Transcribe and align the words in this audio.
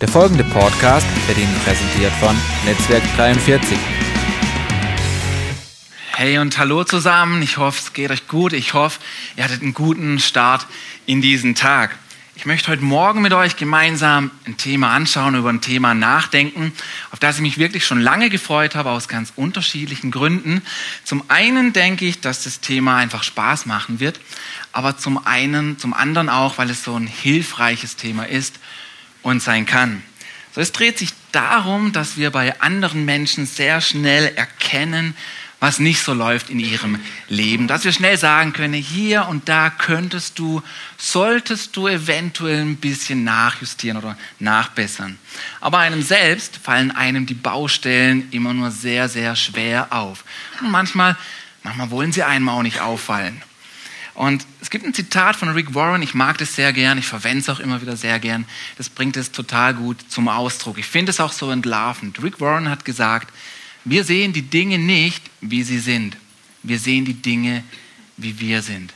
Der 0.00 0.08
folgende 0.08 0.44
Podcast 0.44 1.06
wird 1.26 1.38
Ihnen 1.38 1.58
präsentiert 1.64 2.12
von 2.20 2.36
Netzwerk 2.66 3.02
43. 3.16 3.78
Hey 6.12 6.36
und 6.36 6.58
hallo 6.58 6.84
zusammen. 6.84 7.40
Ich 7.40 7.56
hoffe, 7.56 7.80
es 7.82 7.92
geht 7.94 8.10
euch 8.10 8.28
gut. 8.28 8.52
Ich 8.52 8.74
hoffe, 8.74 9.00
ihr 9.38 9.44
hattet 9.44 9.62
einen 9.62 9.72
guten 9.72 10.18
Start 10.18 10.66
in 11.06 11.22
diesen 11.22 11.54
Tag. 11.54 11.96
Ich 12.34 12.44
möchte 12.44 12.70
heute 12.70 12.84
Morgen 12.84 13.22
mit 13.22 13.32
euch 13.32 13.56
gemeinsam 13.56 14.30
ein 14.46 14.58
Thema 14.58 14.90
anschauen, 14.90 15.34
über 15.34 15.48
ein 15.48 15.62
Thema 15.62 15.94
nachdenken, 15.94 16.74
auf 17.10 17.18
das 17.18 17.36
ich 17.36 17.42
mich 17.42 17.56
wirklich 17.56 17.86
schon 17.86 17.98
lange 17.98 18.28
gefreut 18.28 18.74
habe, 18.74 18.90
aus 18.90 19.08
ganz 19.08 19.32
unterschiedlichen 19.34 20.10
Gründen. 20.10 20.60
Zum 21.04 21.24
einen 21.28 21.72
denke 21.72 22.04
ich, 22.04 22.20
dass 22.20 22.44
das 22.44 22.60
Thema 22.60 22.98
einfach 22.98 23.22
Spaß 23.22 23.64
machen 23.64 23.98
wird, 23.98 24.20
aber 24.72 24.98
zum 24.98 25.26
einen, 25.26 25.78
zum 25.78 25.94
anderen 25.94 26.28
auch, 26.28 26.58
weil 26.58 26.68
es 26.68 26.84
so 26.84 26.94
ein 26.94 27.06
hilfreiches 27.06 27.96
Thema 27.96 28.24
ist 28.24 28.56
und 29.26 29.42
sein 29.42 29.66
kann. 29.66 30.02
So, 30.54 30.60
es 30.60 30.70
dreht 30.70 30.98
sich 30.98 31.10
darum, 31.32 31.92
dass 31.92 32.16
wir 32.16 32.30
bei 32.30 32.60
anderen 32.60 33.04
Menschen 33.04 33.44
sehr 33.44 33.80
schnell 33.80 34.32
erkennen, 34.36 35.16
was 35.58 35.80
nicht 35.80 36.00
so 36.00 36.14
läuft 36.14 36.48
in 36.48 36.60
ihrem 36.60 37.00
Leben. 37.28 37.66
Dass 37.66 37.84
wir 37.84 37.92
schnell 37.92 38.16
sagen 38.18 38.52
können, 38.52 38.74
hier 38.74 39.26
und 39.26 39.48
da 39.48 39.68
könntest 39.70 40.38
du, 40.38 40.62
solltest 40.96 41.76
du 41.76 41.88
eventuell 41.88 42.60
ein 42.60 42.76
bisschen 42.76 43.24
nachjustieren 43.24 43.98
oder 43.98 44.16
nachbessern. 44.38 45.18
Aber 45.60 45.78
einem 45.78 46.02
selbst 46.02 46.58
fallen 46.58 46.92
einem 46.92 47.26
die 47.26 47.34
Baustellen 47.34 48.28
immer 48.30 48.54
nur 48.54 48.70
sehr, 48.70 49.08
sehr 49.08 49.34
schwer 49.34 49.88
auf. 49.90 50.24
Und 50.60 50.70
manchmal, 50.70 51.16
manchmal 51.64 51.90
wollen 51.90 52.12
sie 52.12 52.22
einem 52.22 52.48
auch 52.48 52.62
nicht 52.62 52.80
auffallen. 52.80 53.42
Und 54.16 54.46
es 54.62 54.70
gibt 54.70 54.86
ein 54.86 54.94
Zitat 54.94 55.36
von 55.36 55.50
Rick 55.50 55.74
Warren, 55.74 56.00
ich 56.00 56.14
mag 56.14 56.38
das 56.38 56.54
sehr 56.54 56.72
gern, 56.72 56.96
ich 56.96 57.06
verwende 57.06 57.40
es 57.40 57.50
auch 57.50 57.60
immer 57.60 57.82
wieder 57.82 57.98
sehr 57.98 58.18
gern. 58.18 58.46
Das 58.78 58.88
bringt 58.88 59.14
es 59.18 59.30
total 59.30 59.74
gut 59.74 59.98
zum 60.08 60.28
Ausdruck. 60.28 60.78
Ich 60.78 60.86
finde 60.86 61.10
es 61.10 61.20
auch 61.20 61.32
so 61.32 61.50
entlarvend. 61.50 62.22
Rick 62.22 62.40
Warren 62.40 62.70
hat 62.70 62.86
gesagt, 62.86 63.30
wir 63.84 64.04
sehen 64.04 64.32
die 64.32 64.40
Dinge 64.40 64.78
nicht, 64.78 65.22
wie 65.42 65.62
sie 65.62 65.78
sind. 65.78 66.16
Wir 66.62 66.78
sehen 66.78 67.04
die 67.04 67.20
Dinge, 67.20 67.62
wie 68.16 68.40
wir 68.40 68.62
sind. 68.62 68.94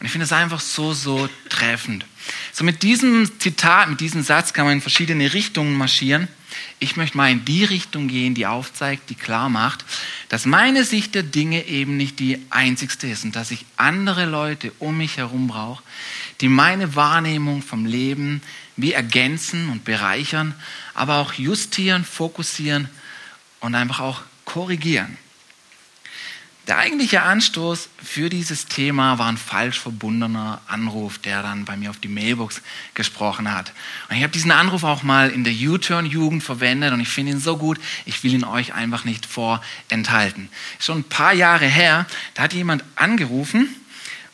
Und 0.00 0.06
ich 0.06 0.10
finde 0.10 0.24
es 0.24 0.32
einfach 0.32 0.58
so, 0.60 0.94
so 0.94 1.28
treffend. 1.48 2.04
So 2.52 2.64
mit 2.64 2.82
diesem 2.82 3.30
Zitat, 3.38 3.88
mit 3.88 4.00
diesem 4.00 4.24
Satz 4.24 4.52
kann 4.52 4.64
man 4.64 4.74
in 4.74 4.80
verschiedene 4.80 5.32
Richtungen 5.32 5.74
marschieren. 5.74 6.26
Ich 6.78 6.96
möchte 6.96 7.16
mal 7.16 7.30
in 7.30 7.44
die 7.44 7.64
Richtung 7.64 8.08
gehen, 8.08 8.34
die 8.34 8.46
aufzeigt, 8.46 9.10
die 9.10 9.14
klar 9.14 9.48
macht, 9.48 9.84
dass 10.28 10.46
meine 10.46 10.84
Sicht 10.84 11.14
der 11.14 11.22
Dinge 11.22 11.66
eben 11.66 11.96
nicht 11.96 12.18
die 12.18 12.40
einzigste 12.50 13.06
ist 13.06 13.24
und 13.24 13.36
dass 13.36 13.50
ich 13.50 13.66
andere 13.76 14.26
Leute 14.26 14.72
um 14.78 14.96
mich 14.96 15.18
herum 15.18 15.48
brauche, 15.48 15.82
die 16.40 16.48
meine 16.48 16.94
Wahrnehmung 16.96 17.62
vom 17.62 17.86
Leben 17.86 18.42
wie 18.76 18.92
ergänzen 18.92 19.68
und 19.68 19.84
bereichern, 19.84 20.54
aber 20.94 21.16
auch 21.16 21.34
justieren, 21.34 22.04
fokussieren 22.04 22.88
und 23.60 23.74
einfach 23.74 24.00
auch 24.00 24.22
korrigieren. 24.44 25.18
Der 26.66 26.78
eigentliche 26.78 27.22
Anstoß 27.22 27.88
für 28.02 28.28
dieses 28.28 28.66
Thema 28.66 29.18
war 29.18 29.26
ein 29.26 29.38
falsch 29.38 29.80
verbundener 29.80 30.60
Anruf, 30.68 31.18
der 31.18 31.42
dann 31.42 31.64
bei 31.64 31.76
mir 31.76 31.90
auf 31.90 31.98
die 31.98 32.08
Mailbox 32.08 32.60
gesprochen 32.94 33.52
hat. 33.52 33.72
Und 34.08 34.16
ich 34.16 34.22
habe 34.22 34.32
diesen 34.32 34.50
Anruf 34.50 34.84
auch 34.84 35.02
mal 35.02 35.30
in 35.30 35.42
der 35.42 35.54
U-Turn-Jugend 35.54 36.42
verwendet 36.42 36.92
und 36.92 37.00
ich 37.00 37.08
finde 37.08 37.32
ihn 37.32 37.40
so 37.40 37.56
gut, 37.56 37.80
ich 38.04 38.22
will 38.22 38.34
ihn 38.34 38.44
euch 38.44 38.74
einfach 38.74 39.04
nicht 39.04 39.26
vorenthalten. 39.26 40.48
Schon 40.78 40.98
ein 40.98 41.04
paar 41.04 41.32
Jahre 41.32 41.66
her, 41.66 42.06
da 42.34 42.42
hat 42.42 42.52
jemand 42.52 42.84
angerufen 42.94 43.74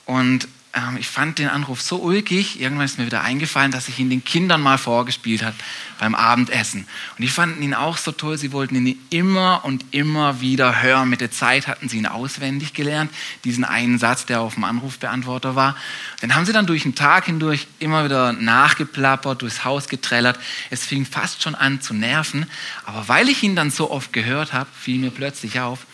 und 0.04 0.48
ähm, 0.76 0.96
ich 0.98 1.08
fand 1.08 1.38
den 1.38 1.48
Anruf 1.48 1.80
so 1.80 1.96
ulkig, 1.96 2.60
irgendwann 2.60 2.84
ist 2.84 2.98
mir 2.98 3.06
wieder 3.06 3.22
eingefallen, 3.22 3.72
dass 3.72 3.88
ich 3.88 3.98
ihn 3.98 4.10
den 4.10 4.22
Kindern 4.22 4.60
mal 4.60 4.78
vorgespielt 4.78 5.42
habe 5.42 5.56
beim 5.98 6.14
Abendessen. 6.14 6.86
Und 7.16 7.22
die 7.22 7.28
fanden 7.28 7.62
ihn 7.62 7.74
auch 7.74 7.96
so 7.96 8.12
toll, 8.12 8.36
sie 8.36 8.52
wollten 8.52 8.76
ihn 8.76 8.98
immer 9.10 9.64
und 9.64 9.84
immer 9.92 10.40
wieder 10.40 10.82
hören. 10.82 11.08
Mit 11.08 11.22
der 11.22 11.30
Zeit 11.30 11.66
hatten 11.66 11.88
sie 11.88 11.96
ihn 11.96 12.06
auswendig 12.06 12.74
gelernt, 12.74 13.10
diesen 13.44 13.64
einen 13.64 13.98
Satz, 13.98 14.26
der 14.26 14.40
auf 14.40 14.54
dem 14.54 14.64
Anrufbeantworter 14.64 15.56
war. 15.56 15.76
Den 16.20 16.34
haben 16.34 16.44
sie 16.44 16.52
dann 16.52 16.66
durch 16.66 16.82
den 16.82 16.94
Tag 16.94 17.24
hindurch 17.24 17.66
immer 17.78 18.04
wieder 18.04 18.34
nachgeplappert, 18.34 19.42
durchs 19.42 19.64
Haus 19.64 19.88
getrellert. 19.88 20.38
Es 20.70 20.84
fing 20.84 21.06
fast 21.06 21.42
schon 21.42 21.54
an 21.54 21.80
zu 21.80 21.94
nerven. 21.94 22.46
Aber 22.84 23.08
weil 23.08 23.28
ich 23.30 23.42
ihn 23.42 23.56
dann 23.56 23.70
so 23.70 23.90
oft 23.90 24.12
gehört 24.12 24.52
habe, 24.52 24.68
fiel 24.78 24.98
mir 24.98 25.10
plötzlich 25.10 25.60
auf, 25.60 25.86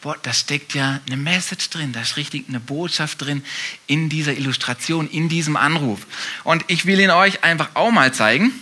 boah, 0.00 0.16
da 0.22 0.32
steckt 0.32 0.74
ja 0.74 1.00
eine 1.06 1.16
Message 1.16 1.70
drin, 1.70 1.92
da 1.92 2.00
ist 2.00 2.16
richtig 2.16 2.48
eine 2.48 2.60
Botschaft 2.60 3.20
drin 3.22 3.44
in 3.86 4.08
dieser 4.08 4.32
Illustration, 4.32 5.08
in 5.08 5.28
diesem 5.28 5.56
Anruf. 5.56 6.06
Und 6.44 6.64
ich 6.68 6.86
will 6.86 7.00
ihn 7.00 7.10
euch 7.10 7.44
einfach 7.44 7.70
auch 7.74 7.90
mal 7.90 8.12
zeigen. 8.12 8.52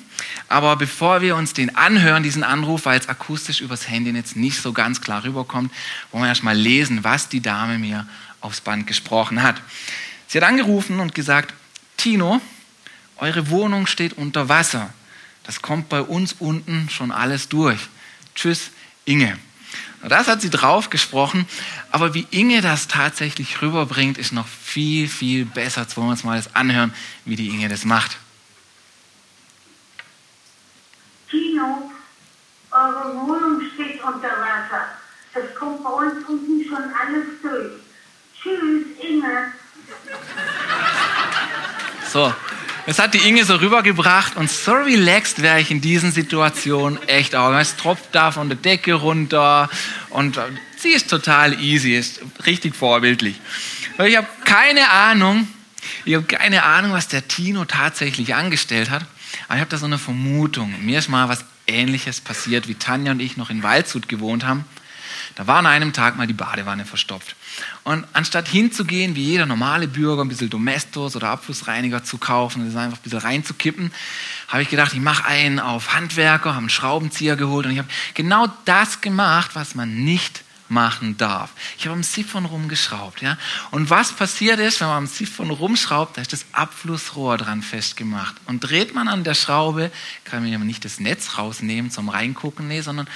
Aber 0.49 0.76
bevor 0.76 1.21
wir 1.21 1.37
uns 1.37 1.53
den 1.53 1.76
anhören, 1.76 2.22
diesen 2.22 2.43
Anruf, 2.43 2.87
weil 2.87 2.99
es 2.99 3.09
akustisch 3.09 3.60
übers 3.60 3.88
Handy 3.88 4.10
jetzt 4.10 4.34
nicht 4.34 4.60
so 4.60 4.72
ganz 4.72 5.00
klar 5.00 5.22
rüberkommt, 5.22 5.72
wollen 6.10 6.25
wir 6.25 6.28
erstmal 6.28 6.56
lesen, 6.56 7.04
was 7.04 7.28
die 7.28 7.41
Dame 7.41 7.78
mir 7.78 8.06
aufs 8.41 8.60
Band 8.60 8.87
gesprochen 8.87 9.43
hat. 9.43 9.60
Sie 10.26 10.38
hat 10.38 10.44
angerufen 10.44 11.00
und 11.00 11.15
gesagt, 11.15 11.55
Tino, 11.97 12.41
eure 13.16 13.50
Wohnung 13.50 13.87
steht 13.87 14.15
unter 14.15 14.49
Wasser. 14.49 14.93
Das 15.44 15.62
kommt 15.62 15.88
bei 15.88 16.00
uns 16.00 16.34
unten 16.38 16.88
schon 16.91 17.12
alles 17.12 17.49
durch. 17.49 17.81
Tschüss, 18.34 18.70
Inge. 19.05 19.38
Das 20.03 20.29
hat 20.29 20.41
sie 20.41 20.51
drauf 20.51 20.91
gesprochen, 20.91 21.49
aber 21.91 22.15
wie 22.15 22.27
Inge 22.31 22.61
das 22.61 22.87
tatsächlich 22.87 23.61
rüberbringt, 23.63 24.17
ist 24.17 24.33
noch 24.33 24.47
viel, 24.47 25.09
viel 25.09 25.45
besser. 25.45 25.83
Jetzt 25.83 25.97
wollen 25.97 26.07
wir 26.07 26.13
uns 26.13 26.25
mal 26.25 26.37
das 26.37 26.55
anhören, 26.55 26.95
wie 27.25 27.35
die 27.35 27.49
Inge 27.49 27.69
das 27.69 27.85
macht. 27.85 28.17
Tino, 31.29 31.91
eure 32.71 33.15
Wohnung 33.15 33.61
steht 33.75 34.03
unter 34.03 34.29
Wasser. 34.29 34.89
Das 35.35 35.55
kommt 35.57 35.83
bei 35.83 35.91
uns 35.91 36.27
unten 36.29 36.65
schon 36.65 36.77
alles 36.77 37.27
durch. 37.43 37.73
Tschüss, 38.41 38.87
Inge. 39.03 39.53
So, 42.09 42.33
es 42.88 42.99
hat 42.99 43.12
die 43.12 43.19
Inge 43.19 43.44
so 43.44 43.56
rübergebracht 43.56 44.37
und 44.37 44.50
so 44.50 44.72
relaxed 44.72 45.43
wäre 45.43 45.60
ich 45.60 45.71
in 45.71 45.82
diesen 45.82 46.10
Situationen 46.10 46.99
echt 47.06 47.37
auch. 47.37 47.53
Es 47.53 47.76
tropft 47.76 48.06
da 48.12 48.32
von 48.32 48.49
der 48.49 48.56
Decke 48.56 48.94
runter 48.94 49.69
und 50.09 50.41
sie 50.78 50.93
ist 50.93 51.10
total 51.10 51.60
easy, 51.60 51.94
ist 51.94 52.22
richtig 52.47 52.75
vorbildlich. 52.75 53.43
Ich 54.06 54.16
habe 54.16 54.26
keine 54.47 54.88
Ahnung, 54.88 55.47
ich 56.06 56.15
habe 56.15 56.25
keine 56.25 56.62
Ahnung, 56.62 56.93
was 56.93 57.09
der 57.09 57.28
Tino 57.28 57.66
tatsächlich 57.66 58.34
angestellt 58.34 58.88
hat, 58.88 59.05
aber 59.49 59.56
ich 59.56 59.60
habe 59.60 59.70
da 59.70 59.76
so 59.76 59.84
eine 59.84 59.99
Vermutung. 59.99 60.75
Mir 60.81 60.99
ist 60.99 61.10
mal 61.10 61.28
was 61.28 61.44
Ähnliches 61.66 62.22
passiert, 62.22 62.69
wie 62.69 62.75
Tanja 62.75 63.12
und 63.12 63.20
ich 63.20 63.37
noch 63.37 63.50
in 63.50 63.62
Waldshut 63.62 64.09
gewohnt 64.09 64.47
haben. 64.47 64.65
Da 65.34 65.47
war 65.47 65.59
an 65.59 65.66
einem 65.66 65.93
Tag 65.93 66.16
mal 66.16 66.26
die 66.26 66.32
Badewanne 66.32 66.87
verstopft. 66.87 67.37
Und 67.88 68.04
anstatt 68.12 68.49
hinzugehen, 68.49 69.16
wie 69.16 69.25
jeder 69.25 69.47
normale 69.47 69.88
Bürger, 69.88 70.22
ein 70.22 70.28
bisschen 70.28 70.50
Domestos 70.50 71.16
oder 71.16 71.31
Abflussreiniger 71.31 72.04
zu 72.04 72.19
kaufen 72.19 72.60
und 72.60 72.66
das 72.66 72.76
einfach 72.76 72.99
ein 72.99 73.03
bisschen 73.03 73.21
reinzukippen, 73.21 73.93
habe 74.49 74.60
ich 74.60 74.69
gedacht, 74.69 74.93
ich 74.93 75.00
mache 75.00 75.25
einen 75.25 75.59
auf 75.59 75.94
Handwerker, 75.94 76.50
habe 76.50 76.59
einen 76.59 76.69
Schraubenzieher 76.69 77.37
geholt 77.37 77.65
und 77.65 77.72
ich 77.72 77.78
habe 77.78 77.88
genau 78.12 78.47
das 78.66 79.00
gemacht, 79.00 79.53
was 79.54 79.75
man 79.75 80.04
nicht 80.04 80.44
machen 80.69 81.16
darf. 81.16 81.53
Ich 81.78 81.87
habe 81.87 81.94
am 81.94 82.03
Siphon 82.03 82.44
rumgeschraubt. 82.44 83.22
Ja? 83.22 83.38
Und 83.71 83.88
was 83.88 84.12
passiert 84.12 84.60
ist, 84.60 84.82
wenn 84.82 84.88
man 84.88 84.99
am 84.99 85.06
Siphon 85.06 85.49
rumschraubt, 85.49 86.19
da 86.19 86.20
ist 86.20 86.34
das 86.34 86.44
Abflussrohr 86.53 87.38
dran 87.38 87.62
festgemacht. 87.62 88.34
Und 88.44 88.60
dreht 88.60 88.94
man 88.94 89.09
an 89.09 89.25
der 89.25 89.32
Schraube, 89.32 89.91
kann 90.25 90.43
man 90.43 90.66
nicht 90.66 90.84
das 90.84 91.00
Netz 91.00 91.38
rausnehmen 91.38 91.91
zum 91.91 92.10
Reingucken, 92.10 92.69
nee, 92.69 92.82
sondern 92.82 93.09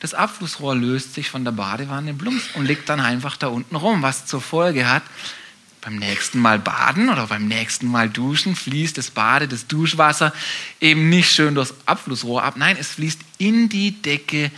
das 0.00 0.14
Abflussrohr 0.14 0.74
löst 0.74 1.14
sich 1.14 1.30
von 1.30 1.44
der 1.44 1.52
Badewanne 1.52 2.14
blums 2.14 2.50
und 2.54 2.66
liegt 2.66 2.88
dann 2.88 3.00
einfach 3.00 3.36
da 3.36 3.48
unten 3.48 3.76
rum, 3.76 4.02
was 4.02 4.26
zur 4.26 4.40
Folge 4.40 4.88
hat, 4.88 5.02
beim 5.80 5.96
nächsten 5.96 6.38
Mal 6.38 6.58
baden 6.58 7.08
oder 7.08 7.26
beim 7.26 7.46
nächsten 7.46 7.86
Mal 7.86 8.08
duschen 8.08 8.56
fließt 8.56 8.98
das 8.98 9.10
Bade, 9.10 9.48
das 9.48 9.66
Duschwasser 9.66 10.32
eben 10.80 11.08
nicht 11.08 11.32
schön 11.32 11.54
durchs 11.54 11.74
Abflussrohr 11.86 12.42
ab. 12.42 12.56
Nein, 12.56 12.76
es 12.78 12.88
fließt 12.88 13.20
in 13.38 13.68
die 13.68 14.02
Decke 14.02 14.50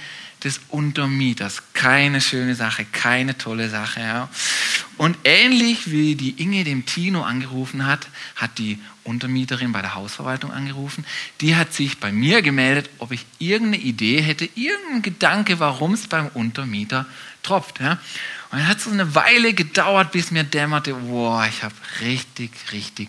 des 0.44 0.60
Untermieters. 0.68 1.62
Keine 1.74 2.20
schöne 2.20 2.54
Sache, 2.54 2.84
keine 2.84 3.36
tolle 3.36 3.68
Sache. 3.68 4.00
Ja. 4.00 4.28
Und 4.96 5.16
ähnlich 5.24 5.90
wie 5.90 6.14
die 6.14 6.42
Inge 6.42 6.64
dem 6.64 6.86
Tino 6.86 7.22
angerufen 7.22 7.86
hat, 7.86 8.08
hat 8.36 8.58
die 8.58 8.78
Untermieterin 9.04 9.72
bei 9.72 9.80
der 9.80 9.94
Hausverwaltung 9.94 10.52
angerufen. 10.52 11.04
Die 11.40 11.56
hat 11.56 11.72
sich 11.72 11.98
bei 11.98 12.12
mir 12.12 12.42
gemeldet, 12.42 12.90
ob 12.98 13.12
ich 13.12 13.24
irgendeine 13.38 13.82
Idee 13.82 14.20
hätte, 14.20 14.48
irgendeinen 14.54 15.02
Gedanke, 15.02 15.58
warum 15.58 15.94
es 15.94 16.06
beim 16.06 16.28
Untermieter 16.28 17.06
tropft. 17.42 17.80
Ja. 17.80 17.92
Und 18.50 18.58
dann 18.58 18.68
hat 18.68 18.80
so 18.80 18.90
eine 18.90 19.14
Weile 19.14 19.54
gedauert, 19.54 20.12
bis 20.12 20.30
mir 20.30 20.44
dämmerte, 20.44 20.94
boah, 20.94 21.46
ich 21.48 21.62
habe 21.62 21.74
richtig, 22.00 22.50
richtig 22.72 23.08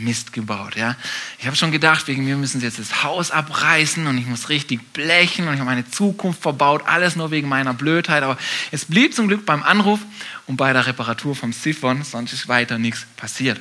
Mist 0.00 0.32
gebaut. 0.32 0.76
Ja? 0.76 0.96
Ich 1.38 1.46
habe 1.46 1.56
schon 1.56 1.72
gedacht, 1.72 2.08
wegen 2.08 2.24
mir 2.24 2.36
müssen 2.36 2.60
sie 2.60 2.66
jetzt 2.66 2.78
das 2.78 3.02
Haus 3.02 3.30
abreißen 3.30 4.06
und 4.06 4.18
ich 4.18 4.26
muss 4.26 4.48
richtig 4.48 4.92
blechen 4.92 5.46
und 5.46 5.54
ich 5.54 5.60
habe 5.60 5.70
meine 5.70 5.88
Zukunft 5.88 6.42
verbaut, 6.42 6.82
alles 6.86 7.16
nur 7.16 7.30
wegen 7.30 7.48
meiner 7.48 7.74
Blödheit. 7.74 8.22
Aber 8.22 8.38
es 8.70 8.84
blieb 8.84 9.14
zum 9.14 9.28
Glück 9.28 9.46
beim 9.46 9.62
Anruf 9.62 10.00
und 10.46 10.56
bei 10.56 10.72
der 10.72 10.86
Reparatur 10.86 11.36
vom 11.36 11.52
Siphon, 11.52 12.02
sonst 12.02 12.32
ist 12.32 12.48
weiter 12.48 12.78
nichts 12.78 13.06
passiert. 13.16 13.60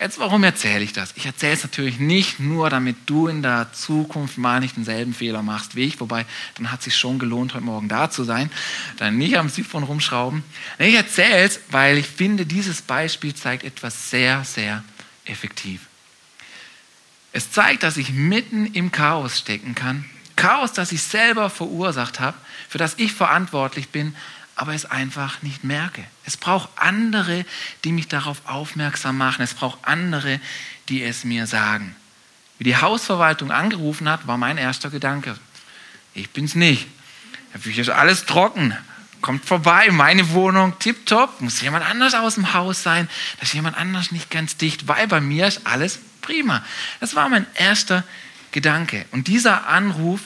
Jetzt, 0.00 0.20
warum 0.20 0.44
erzähle 0.44 0.84
ich 0.84 0.92
das? 0.92 1.12
Ich 1.16 1.26
erzähle 1.26 1.54
es 1.54 1.64
natürlich 1.64 1.98
nicht 1.98 2.38
nur, 2.38 2.70
damit 2.70 2.96
du 3.06 3.26
in 3.26 3.42
der 3.42 3.72
Zukunft 3.72 4.38
mal 4.38 4.60
nicht 4.60 4.76
denselben 4.76 5.12
Fehler 5.12 5.42
machst 5.42 5.74
wie 5.74 5.84
ich, 5.84 5.98
wobei 5.98 6.24
dann 6.56 6.70
hat 6.70 6.80
es 6.80 6.84
sich 6.84 6.96
schon 6.96 7.18
gelohnt, 7.18 7.54
heute 7.54 7.64
Morgen 7.64 7.88
da 7.88 8.08
zu 8.08 8.22
sein, 8.22 8.48
dann 8.98 9.18
nicht 9.18 9.38
am 9.38 9.48
Siphon 9.48 9.82
rumschrauben. 9.82 10.44
Ich 10.78 10.94
erzähle 10.94 11.38
es, 11.38 11.60
weil 11.70 11.98
ich 11.98 12.06
finde, 12.06 12.46
dieses 12.46 12.80
Beispiel 12.80 13.34
zeigt 13.34 13.64
etwas 13.64 14.10
sehr, 14.10 14.44
sehr 14.44 14.84
effektiv. 15.28 15.82
Es 17.32 17.50
zeigt, 17.52 17.82
dass 17.82 17.96
ich 17.96 18.10
mitten 18.10 18.66
im 18.66 18.90
Chaos 18.90 19.38
stecken 19.38 19.74
kann. 19.74 20.04
Chaos, 20.36 20.72
das 20.72 20.92
ich 20.92 21.02
selber 21.02 21.50
verursacht 21.50 22.20
habe, 22.20 22.36
für 22.68 22.78
das 22.78 22.94
ich 22.96 23.12
verantwortlich 23.12 23.88
bin, 23.88 24.14
aber 24.54 24.74
es 24.74 24.86
einfach 24.86 25.42
nicht 25.42 25.62
merke. 25.62 26.04
Es 26.24 26.36
braucht 26.36 26.68
andere, 26.76 27.44
die 27.84 27.92
mich 27.92 28.08
darauf 28.08 28.42
aufmerksam 28.46 29.16
machen. 29.16 29.42
Es 29.42 29.54
braucht 29.54 29.78
andere, 29.82 30.40
die 30.88 31.02
es 31.02 31.24
mir 31.24 31.46
sagen. 31.46 31.94
Wie 32.58 32.64
die 32.64 32.76
Hausverwaltung 32.76 33.52
angerufen 33.52 34.08
hat, 34.08 34.26
war 34.26 34.36
mein 34.36 34.58
erster 34.58 34.90
Gedanke. 34.90 35.38
Ich 36.14 36.30
bin's 36.30 36.56
nicht. 36.56 36.88
Hier 37.62 37.78
ist 37.78 37.90
alles 37.90 38.24
trocken. 38.24 38.76
Kommt 39.20 39.44
vorbei, 39.44 39.90
meine 39.90 40.30
Wohnung 40.30 40.78
tipptopp. 40.78 41.40
Muss 41.40 41.60
jemand 41.60 41.84
anders 41.88 42.14
aus 42.14 42.34
dem 42.34 42.52
Haus 42.54 42.82
sein. 42.82 43.08
Da 43.38 43.42
ist 43.42 43.54
jemand 43.54 43.76
anders 43.76 44.12
nicht 44.12 44.30
ganz 44.30 44.56
dicht, 44.56 44.88
weil 44.88 45.06
bei 45.08 45.20
mir 45.20 45.46
ist 45.46 45.66
alles 45.66 45.98
prima. 46.20 46.64
Das 47.00 47.14
war 47.14 47.28
mein 47.28 47.46
erster 47.54 48.04
Gedanke. 48.52 49.04
Und 49.10 49.26
dieser 49.26 49.66
Anruf 49.66 50.20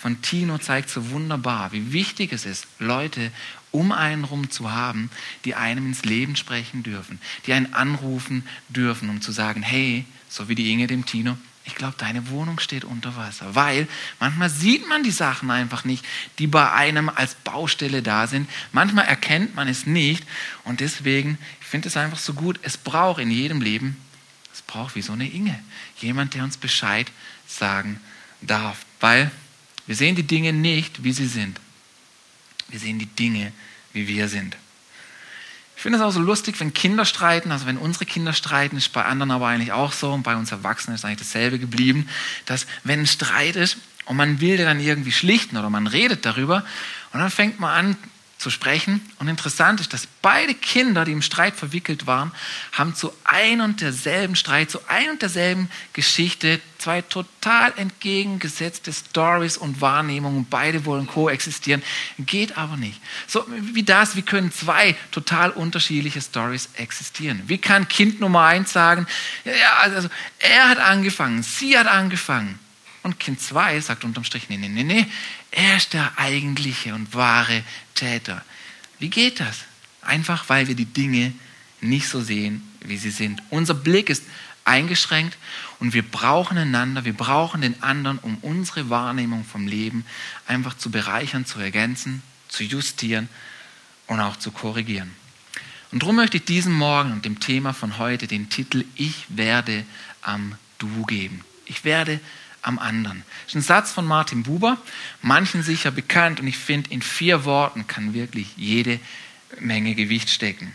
von 0.00 0.22
Tino 0.22 0.58
zeigt 0.58 0.88
so 0.88 1.10
wunderbar, 1.10 1.72
wie 1.72 1.92
wichtig 1.92 2.32
es 2.32 2.46
ist, 2.46 2.66
Leute 2.78 3.30
um 3.72 3.92
einen 3.92 4.24
rum 4.24 4.50
zu 4.50 4.72
haben, 4.72 5.10
die 5.44 5.54
einem 5.54 5.86
ins 5.86 6.04
Leben 6.04 6.36
sprechen 6.36 6.82
dürfen, 6.82 7.20
die 7.46 7.52
einen 7.52 7.74
anrufen 7.74 8.46
dürfen, 8.68 9.10
um 9.10 9.20
zu 9.20 9.30
sagen, 9.32 9.62
hey, 9.62 10.04
so 10.28 10.48
wie 10.48 10.54
die 10.54 10.72
Inge 10.72 10.86
dem 10.86 11.06
Tino, 11.06 11.36
ich 11.64 11.74
glaube, 11.74 11.94
deine 11.98 12.28
Wohnung 12.30 12.58
steht 12.58 12.84
unter 12.84 13.16
Wasser. 13.16 13.54
Weil 13.54 13.86
manchmal 14.18 14.50
sieht 14.50 14.88
man 14.88 15.02
die 15.02 15.10
Sachen 15.10 15.50
einfach 15.50 15.84
nicht, 15.84 16.04
die 16.38 16.46
bei 16.46 16.72
einem 16.72 17.08
als 17.08 17.34
Baustelle 17.34 18.02
da 18.02 18.26
sind. 18.26 18.48
Manchmal 18.72 19.06
erkennt 19.06 19.54
man 19.54 19.68
es 19.68 19.86
nicht. 19.86 20.24
Und 20.64 20.80
deswegen, 20.80 21.38
ich 21.60 21.66
finde 21.66 21.88
es 21.88 21.96
einfach 21.96 22.18
so 22.18 22.32
gut, 22.32 22.58
es 22.62 22.76
braucht 22.76 23.20
in 23.20 23.30
jedem 23.30 23.60
Leben, 23.60 23.96
es 24.52 24.62
braucht 24.62 24.96
wie 24.96 25.02
so 25.02 25.12
eine 25.12 25.30
Inge. 25.30 25.58
Jemand, 26.00 26.34
der 26.34 26.44
uns 26.44 26.56
Bescheid 26.56 27.10
sagen 27.46 28.00
darf. 28.40 28.84
Weil 28.98 29.30
wir 29.86 29.96
sehen 29.96 30.16
die 30.16 30.26
Dinge 30.26 30.52
nicht, 30.52 31.04
wie 31.04 31.12
sie 31.12 31.26
sind. 31.26 31.60
Wir 32.68 32.78
sehen 32.78 32.98
die 32.98 33.06
Dinge, 33.06 33.52
wie 33.92 34.08
wir 34.08 34.28
sind. 34.28 34.56
Ich 35.80 35.82
finde 35.82 35.96
es 35.96 36.04
auch 36.04 36.10
so 36.10 36.20
lustig, 36.20 36.60
wenn 36.60 36.74
Kinder 36.74 37.06
streiten, 37.06 37.50
also 37.52 37.64
wenn 37.64 37.78
unsere 37.78 38.04
Kinder 38.04 38.34
streiten, 38.34 38.76
ist 38.76 38.92
bei 38.92 39.02
anderen 39.02 39.30
aber 39.30 39.46
eigentlich 39.46 39.72
auch 39.72 39.92
so. 39.92 40.12
Und 40.12 40.24
bei 40.24 40.36
uns 40.36 40.52
Erwachsenen 40.52 40.94
ist 40.94 41.06
eigentlich 41.06 41.20
dasselbe 41.20 41.58
geblieben, 41.58 42.06
dass 42.44 42.66
wenn 42.84 43.00
ein 43.00 43.06
Streit 43.06 43.56
ist 43.56 43.78
und 44.04 44.18
man 44.18 44.42
will 44.42 44.58
dann 44.58 44.78
irgendwie 44.78 45.10
schlichten 45.10 45.56
oder 45.56 45.70
man 45.70 45.86
redet 45.86 46.26
darüber 46.26 46.66
und 47.14 47.20
dann 47.20 47.30
fängt 47.30 47.60
man 47.60 47.70
an 47.70 47.96
zu 48.40 48.48
sprechen. 48.48 49.02
Und 49.18 49.28
interessant 49.28 49.80
ist, 49.80 49.92
dass 49.92 50.08
beide 50.22 50.54
Kinder, 50.54 51.04
die 51.04 51.12
im 51.12 51.20
Streit 51.20 51.54
verwickelt 51.54 52.06
waren, 52.06 52.32
haben 52.72 52.94
zu 52.94 53.12
ein 53.24 53.60
und 53.60 53.82
derselben 53.82 54.34
Streit, 54.34 54.70
zu 54.70 54.80
ein 54.88 55.10
und 55.10 55.20
derselben 55.22 55.70
Geschichte 55.92 56.60
zwei 56.78 57.02
total 57.02 57.74
entgegengesetzte 57.76 58.94
Stories 58.94 59.58
und 59.58 59.82
Wahrnehmungen. 59.82 60.46
Beide 60.48 60.86
wollen 60.86 61.06
koexistieren, 61.06 61.82
geht 62.18 62.56
aber 62.56 62.78
nicht. 62.78 62.98
So 63.26 63.44
wie 63.48 63.82
das, 63.82 64.16
wie 64.16 64.22
können 64.22 64.50
zwei 64.50 64.96
total 65.10 65.50
unterschiedliche 65.50 66.22
Stories 66.22 66.70
existieren? 66.76 67.42
Wie 67.46 67.58
kann 67.58 67.88
Kind 67.88 68.20
Nummer 68.20 68.44
eins 68.44 68.72
sagen, 68.72 69.06
ja, 69.44 69.52
also 69.82 70.08
er 70.38 70.70
hat 70.70 70.78
angefangen, 70.78 71.42
sie 71.42 71.78
hat 71.78 71.86
angefangen. 71.86 72.58
Und 73.02 73.18
Kind 73.18 73.40
2 73.40 73.80
sagt 73.80 74.04
unterm 74.04 74.24
Strich, 74.24 74.48
nee, 74.48 74.56
nee, 74.56 74.68
nee, 74.68 74.84
nee, 74.84 75.06
er 75.50 75.76
ist 75.76 75.94
der 75.94 76.18
eigentliche 76.18 76.94
und 76.94 77.14
wahre 77.14 77.62
Täter. 77.94 78.44
Wie 78.98 79.08
geht 79.08 79.40
das? 79.40 79.60
Einfach, 80.02 80.48
weil 80.48 80.68
wir 80.68 80.74
die 80.74 80.84
Dinge 80.84 81.32
nicht 81.80 82.08
so 82.08 82.20
sehen, 82.20 82.62
wie 82.80 82.98
sie 82.98 83.10
sind. 83.10 83.42
Unser 83.50 83.74
Blick 83.74 84.10
ist 84.10 84.24
eingeschränkt 84.64 85.36
und 85.78 85.94
wir 85.94 86.02
brauchen 86.02 86.58
einander, 86.58 87.04
wir 87.04 87.14
brauchen 87.14 87.62
den 87.62 87.82
anderen, 87.82 88.18
um 88.18 88.36
unsere 88.42 88.90
Wahrnehmung 88.90 89.44
vom 89.44 89.66
Leben 89.66 90.04
einfach 90.46 90.76
zu 90.76 90.90
bereichern, 90.90 91.46
zu 91.46 91.58
ergänzen, 91.58 92.22
zu 92.48 92.64
justieren 92.64 93.28
und 94.06 94.20
auch 94.20 94.36
zu 94.36 94.50
korrigieren. 94.50 95.10
Und 95.92 96.02
darum 96.02 96.16
möchte 96.16 96.36
ich 96.36 96.44
diesem 96.44 96.74
Morgen 96.74 97.12
und 97.12 97.24
dem 97.24 97.40
Thema 97.40 97.72
von 97.72 97.98
heute 97.98 98.26
den 98.26 98.48
Titel 98.48 98.84
Ich 98.94 99.24
werde 99.28 99.84
am 100.22 100.54
Du 100.78 101.04
geben. 101.06 101.44
Ich 101.66 101.84
werde 101.84 102.20
am 102.62 102.78
anderen. 102.78 103.22
Das 103.44 103.54
ist 103.54 103.54
ein 103.56 103.62
Satz 103.62 103.92
von 103.92 104.06
Martin 104.06 104.42
Buber, 104.42 104.78
manchen 105.22 105.62
sicher 105.62 105.90
bekannt 105.90 106.40
und 106.40 106.46
ich 106.46 106.58
finde, 106.58 106.90
in 106.90 107.02
vier 107.02 107.44
Worten 107.44 107.86
kann 107.86 108.14
wirklich 108.14 108.48
jede 108.56 109.00
Menge 109.58 109.94
Gewicht 109.94 110.30
stecken. 110.30 110.74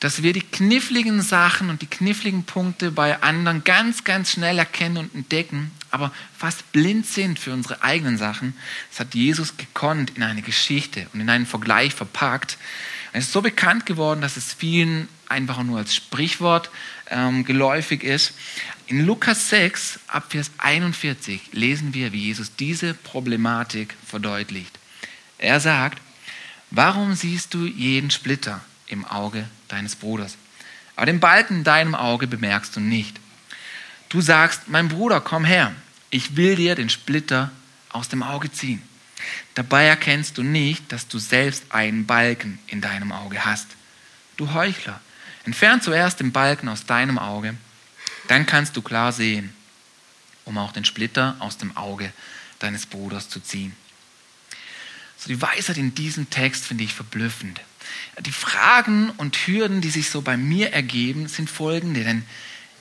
Dass 0.00 0.22
wir 0.22 0.32
die 0.32 0.40
kniffligen 0.40 1.20
Sachen 1.20 1.68
und 1.68 1.82
die 1.82 1.86
kniffligen 1.86 2.44
Punkte 2.44 2.90
bei 2.90 3.22
anderen 3.22 3.64
ganz, 3.64 4.04
ganz 4.04 4.30
schnell 4.30 4.58
erkennen 4.58 4.96
und 4.96 5.14
entdecken, 5.14 5.70
aber 5.90 6.10
fast 6.36 6.72
blind 6.72 7.06
sind 7.06 7.38
für 7.38 7.52
unsere 7.52 7.82
eigenen 7.82 8.16
Sachen, 8.16 8.54
das 8.90 9.00
hat 9.00 9.14
Jesus 9.14 9.58
gekonnt 9.58 10.16
in 10.16 10.22
eine 10.22 10.40
Geschichte 10.40 11.06
und 11.12 11.20
in 11.20 11.28
einen 11.28 11.46
Vergleich 11.46 11.94
verpackt. 11.94 12.56
Es 13.12 13.26
ist 13.26 13.32
so 13.32 13.42
bekannt 13.42 13.86
geworden, 13.86 14.20
dass 14.20 14.36
es 14.36 14.54
vielen 14.54 15.08
einfach 15.28 15.62
nur 15.62 15.78
als 15.78 15.94
Sprichwort 15.94 16.70
ähm, 17.10 17.44
geläufig 17.44 18.02
ist. 18.02 18.32
In 18.86 19.04
Lukas 19.04 19.50
6, 19.50 20.00
ab 20.06 20.26
Vers 20.30 20.50
41, 20.58 21.52
lesen 21.52 21.94
wir, 21.94 22.12
wie 22.12 22.26
Jesus 22.26 22.56
diese 22.56 22.94
Problematik 22.94 23.94
verdeutlicht. 24.06 24.78
Er 25.38 25.60
sagt, 25.60 26.00
warum 26.70 27.14
siehst 27.14 27.54
du 27.54 27.66
jeden 27.66 28.10
Splitter 28.10 28.60
im 28.86 29.04
Auge 29.04 29.48
deines 29.68 29.96
Bruders, 29.96 30.36
aber 30.96 31.06
den 31.06 31.20
Balken 31.20 31.58
in 31.58 31.64
deinem 31.64 31.94
Auge 31.94 32.26
bemerkst 32.26 32.76
du 32.76 32.80
nicht? 32.80 33.18
Du 34.08 34.20
sagst, 34.20 34.68
mein 34.68 34.88
Bruder, 34.88 35.20
komm 35.20 35.44
her, 35.44 35.72
ich 36.10 36.36
will 36.36 36.56
dir 36.56 36.74
den 36.74 36.90
Splitter 36.90 37.52
aus 37.90 38.08
dem 38.08 38.22
Auge 38.22 38.50
ziehen. 38.50 38.82
Dabei 39.54 39.84
erkennst 39.84 40.38
du 40.38 40.42
nicht, 40.42 40.90
dass 40.90 41.06
du 41.06 41.18
selbst 41.18 41.64
einen 41.70 42.06
Balken 42.06 42.58
in 42.66 42.80
deinem 42.80 43.12
Auge 43.12 43.44
hast. 43.44 43.68
Du 44.36 44.52
Heuchler, 44.52 45.00
entfern 45.44 45.80
zuerst 45.80 46.20
den 46.20 46.32
Balken 46.32 46.68
aus 46.68 46.86
deinem 46.86 47.18
Auge, 47.18 47.56
dann 48.28 48.46
kannst 48.46 48.76
du 48.76 48.82
klar 48.82 49.12
sehen, 49.12 49.54
um 50.44 50.58
auch 50.58 50.72
den 50.72 50.84
Splitter 50.84 51.36
aus 51.40 51.58
dem 51.58 51.76
Auge 51.76 52.12
deines 52.58 52.86
Bruders 52.86 53.28
zu 53.28 53.40
ziehen. 53.40 53.74
So 55.16 55.28
die 55.28 55.42
Weisheit 55.42 55.76
in 55.76 55.94
diesem 55.94 56.30
Text 56.30 56.64
finde 56.64 56.84
ich 56.84 56.94
verblüffend. 56.94 57.60
Die 58.20 58.32
Fragen 58.32 59.10
und 59.10 59.36
Hürden, 59.36 59.80
die 59.80 59.90
sich 59.90 60.10
so 60.10 60.22
bei 60.22 60.36
mir 60.36 60.72
ergeben, 60.72 61.28
sind 61.28 61.50
folgende. 61.50 62.04
Denn 62.04 62.24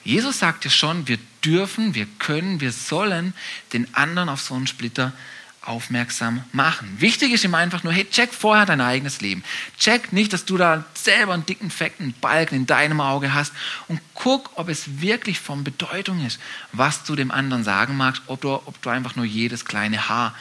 Jesus 0.03 0.39
sagt 0.39 0.63
ja 0.63 0.71
schon, 0.71 1.07
wir 1.07 1.17
dürfen, 1.43 1.95
wir 1.95 2.07
können, 2.17 2.61
wir 2.61 2.71
sollen 2.71 3.33
den 3.73 3.93
anderen 3.93 4.29
auf 4.29 4.41
so 4.41 4.53
einen 4.53 4.67
Splitter 4.67 5.13
aufmerksam 5.61 6.43
machen. 6.51 6.95
Wichtig 6.99 7.33
ist 7.33 7.43
ihm 7.43 7.53
einfach 7.53 7.83
nur, 7.83 7.93
hey, 7.93 8.07
check 8.09 8.33
vorher 8.33 8.65
dein 8.65 8.81
eigenes 8.81 9.21
Leben. 9.21 9.43
Check 9.77 10.13
nicht, 10.13 10.33
dass 10.33 10.45
du 10.45 10.57
da 10.57 10.85
selber 10.93 11.33
einen 11.33 11.45
dicken, 11.45 11.69
fetten 11.69 12.13
Balken 12.21 12.55
in 12.55 12.65
deinem 12.65 13.01
Auge 13.01 13.33
hast 13.33 13.53
und 13.87 13.99
guck, 14.13 14.51
ob 14.55 14.69
es 14.69 15.01
wirklich 15.01 15.39
von 15.39 15.63
Bedeutung 15.63 16.25
ist, 16.25 16.39
was 16.71 17.03
du 17.03 17.15
dem 17.15 17.31
anderen 17.31 17.63
sagen 17.63 17.97
magst, 17.97 18.21
ob 18.27 18.41
du, 18.41 18.53
ob 18.53 18.81
du 18.81 18.89
einfach 18.89 19.15
nur 19.15 19.25
jedes 19.25 19.65
kleine 19.65 20.09
Haar 20.09 20.33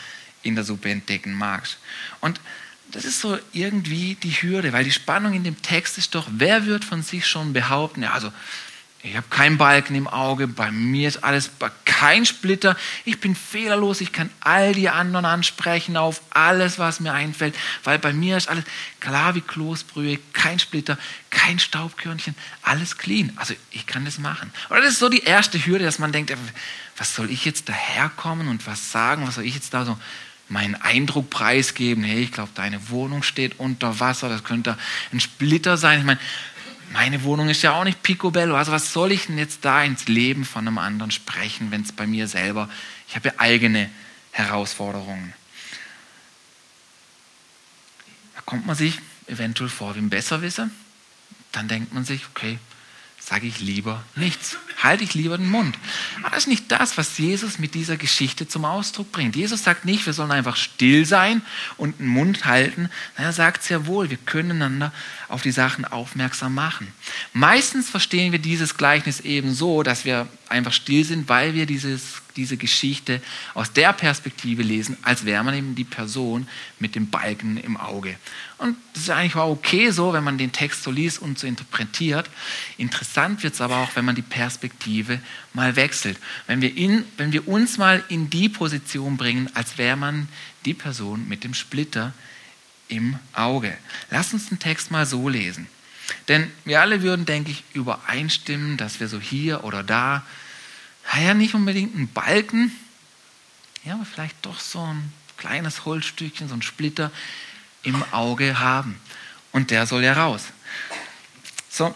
in 0.43 0.55
der 0.55 0.65
Suppe 0.65 0.91
entdecken 0.91 1.35
magst. 1.35 1.79
Und 2.21 2.41
das 2.93 3.05
ist 3.05 3.21
so 3.21 3.39
irgendwie 3.53 4.15
die 4.15 4.31
Hürde, 4.31 4.73
weil 4.73 4.85
die 4.85 4.93
Spannung 4.93 5.35
in 5.35 5.45
dem 5.45 5.61
Text 5.61 5.99
ist 5.99 6.15
doch, 6.15 6.27
wer 6.31 6.65
wird 6.65 6.85
von 6.85 7.03
sich 7.03 7.27
schon 7.27 7.53
behaupten, 7.53 8.03
ja, 8.03 8.13
also 8.13 8.33
ich 9.01 9.17
habe 9.17 9.27
keinen 9.31 9.59
Balken 9.59 9.95
im 9.95 10.09
Auge, 10.09 10.49
bei 10.49 10.73
mir 10.73 11.07
ist 11.07 11.23
alles 11.23 11.51
kein 11.85 12.27
Splitter, 12.27 12.77
ich 13.05 13.21
bin 13.21 13.37
fehlerlos, 13.37 14.01
ich 14.01 14.13
kann 14.13 14.29
all 14.41 14.75
die 14.75 14.89
anderen 14.89 15.25
ansprechen 15.25 15.97
auf 15.97 16.21
alles, 16.31 16.81
was 16.81 16.99
mir 16.99 17.13
einfällt, 17.13 17.55
weil 17.85 18.01
bei 18.01 18.13
mir 18.13 18.37
ist 18.37 18.49
alles 18.49 18.65
klar 18.99 19.37
wie 19.37 19.41
Kloßbrühe, 19.41 20.19
kein 20.33 20.59
Splitter, 20.59 20.99
kein 21.31 21.61
Staubkörnchen, 21.61 22.35
alles 22.63 22.99
clean. 22.99 23.33
Also 23.37 23.55
ich 23.71 23.87
kann 23.87 24.05
das 24.05 24.19
machen. 24.19 24.53
Oder 24.69 24.81
das 24.81 24.95
ist 24.95 24.99
so 24.99 25.09
die 25.09 25.23
erste 25.23 25.65
Hürde, 25.65 25.85
dass 25.85 26.01
man 26.01 26.11
denkt, 26.11 26.37
was 26.97 27.15
soll 27.15 27.31
ich 27.31 27.45
jetzt 27.45 27.69
daherkommen 27.69 28.49
und 28.49 28.67
was 28.67 28.91
sagen, 28.91 29.27
was 29.29 29.37
soll 29.37 29.45
ich 29.45 29.55
jetzt 29.55 29.73
da 29.75 29.85
so 29.85 29.97
meinen 30.49 30.75
Eindruck 30.75 31.31
preisgeben, 31.31 32.03
hey, 32.03 32.23
ich 32.23 32.33
glaube, 32.33 32.51
deine 32.55 32.91
Wohnung 32.91 33.23
steht 33.23 33.59
unter 33.59 34.01
Wasser, 34.01 34.29
das 34.29 34.45
könnte 34.45 34.77
ein 35.13 35.21
Splitter 35.21 35.77
sein. 35.77 36.01
Ich 36.01 36.05
meine, 36.05 36.21
Meine 36.93 37.23
Wohnung 37.23 37.49
ist 37.49 37.63
ja 37.63 37.73
auch 37.73 37.85
nicht 37.85 38.03
picobello. 38.03 38.57
Also 38.57 38.73
was 38.73 38.93
soll 38.93 39.13
ich 39.13 39.27
denn 39.27 39.39
jetzt 39.39 39.65
da 39.65 39.83
ins 39.83 40.09
Leben 40.09 40.45
von 40.45 40.67
einem 40.67 40.79
anderen 40.79 41.11
sprechen, 41.11 41.71
wenn 41.71 41.83
es 41.83 41.93
bei 41.93 42.07
mir 42.07 42.29
selber, 42.29 42.69
ich 43.09 43.17
habe 43.17 43.29
ja 43.29 43.35
eigene 43.39 43.91
Herausforderungen. 44.33 45.35
Da 48.35 48.41
kommt 48.43 48.67
man 48.67 48.77
sich 48.77 48.99
eventuell 49.27 49.69
vor 49.69 49.95
wie 49.95 50.01
ein 50.01 50.11
Besserwisser. 50.11 50.71
Dann 51.53 51.69
denkt 51.69 51.93
man 51.93 52.05
sich, 52.05 52.27
okay, 52.31 52.59
sage 53.19 53.47
ich 53.47 53.61
lieber 53.61 54.03
nichts. 54.15 54.57
Halte 54.83 55.03
ich 55.03 55.15
lieber 55.15 55.37
den 55.37 55.51
Mund. 55.51 55.77
Aber 56.23 56.31
das 56.31 56.45
ist 56.45 56.49
nicht 56.49 56.71
das, 56.71 56.97
was 56.97 57.19
Jesus 57.19 57.59
mit 57.59 57.75
dieser 57.75 57.97
Geschichte 57.97 58.47
zum 58.47 58.65
Ausdruck 58.65 59.11
bringt. 59.11 59.35
Jesus 59.35 59.65
sagt 59.65 59.85
nicht, 59.85 60.07
wir 60.07 60.13
sollen 60.13 60.31
einfach 60.31 60.55
still 60.55 61.05
sein 61.05 61.43
und 61.77 61.99
den 61.99 62.07
Mund 62.07 62.45
halten. 62.45 62.89
Er 63.17 63.33
sagt 63.33 63.65
sehr 63.65 63.87
wohl, 63.87 64.09
wir 64.09 64.19
können 64.19 64.53
einander 64.53 64.93
auf 65.29 65.43
die 65.43 65.51
Sachen 65.51 65.85
aufmerksam 65.85 66.55
machen. 66.55 66.87
Meistens 67.33 67.91
verstehen 67.91 68.31
wir 68.31 68.39
dieses 68.39 68.77
Gleichnis 68.77 69.21
eben 69.21 69.53
so, 69.53 69.83
dass 69.83 70.05
wir 70.05 70.29
einfach 70.49 70.73
still 70.73 71.05
sind, 71.05 71.29
weil 71.29 71.55
wir 71.55 71.67
dieses, 71.67 72.23
diese 72.37 72.57
Geschichte 72.57 73.21
aus 73.55 73.73
der 73.73 73.93
Perspektive 73.93 74.63
lesen, 74.63 74.97
als 75.03 75.25
wäre 75.25 75.45
man 75.45 75.55
eben 75.55 75.75
die 75.75 75.85
Person 75.85 76.49
mit 76.79 76.95
dem 76.95 77.11
Balken 77.11 77.59
im 77.59 77.77
Auge. 77.77 78.17
Und 78.57 78.77
das 78.95 79.05
ist 79.05 79.11
eigentlich 79.11 79.37
auch 79.37 79.51
okay 79.51 79.91
so, 79.91 80.13
wenn 80.13 80.25
man 80.25 80.39
den 80.39 80.53
Text 80.53 80.83
so 80.83 80.91
liest 80.91 81.21
und 81.21 81.39
so 81.39 81.47
interpretiert. 81.47 82.31
Interessant 82.77 83.43
wird 83.43 83.55
es 83.55 83.61
aber 83.61 83.77
auch, 83.77 83.91
wenn 83.95 84.05
man 84.05 84.15
die 84.15 84.23
Perspektive 84.23 84.68
mal 85.53 85.77
wechselt. 85.77 86.19
Wenn 86.47 86.61
wir, 86.61 86.77
in, 86.77 87.05
wenn 87.17 87.33
wir 87.33 87.49
uns 87.49 87.79
mal 87.79 88.03
in 88.09 88.31
die 88.31 88.49
Position 88.49 89.17
bringen, 89.17 89.51
als 89.55 89.79
wäre 89.79 89.97
man 89.97 90.29
die 90.65 90.75
Person 90.75 91.29
mit 91.29 91.45
dem 91.45 91.55
Splitter 91.55 92.13
im 92.89 93.19
Auge. 93.33 93.77
Lass 94.11 94.33
uns 94.33 94.49
den 94.49 94.59
Text 94.59 94.91
mal 94.91 95.07
so 95.07 95.29
lesen. 95.29 95.67
Denn 96.29 96.51
wir 96.65 96.81
alle 96.81 97.03
würden, 97.03 97.27
denke 97.27 97.51
ich, 97.51 97.65
übereinstimmen, 97.75 98.77
dass 98.77 99.01
wir 99.01 99.09
so 99.09 99.21
hier 99.21 99.65
oder 99.65 99.83
da, 99.83 100.25
ja 101.17 101.35
nicht 101.35 101.55
unbedingt 101.55 101.95
einen 101.95 102.09
Balken, 102.09 102.73
ja, 103.85 103.95
aber 103.95 104.05
vielleicht 104.05 104.37
doch 104.43 104.61
so 104.61 104.81
ein 104.81 105.13
kleines 105.37 105.85
Holzstückchen, 105.85 106.49
so 106.49 106.55
ein 106.55 106.63
Splitter 106.63 107.11
im 107.83 108.03
Auge 108.13 108.59
haben. 108.59 109.01
Und 109.53 109.71
der 109.71 109.87
soll 109.87 110.05
ja 110.05 110.13
raus. 110.13 110.45
So, 111.71 111.95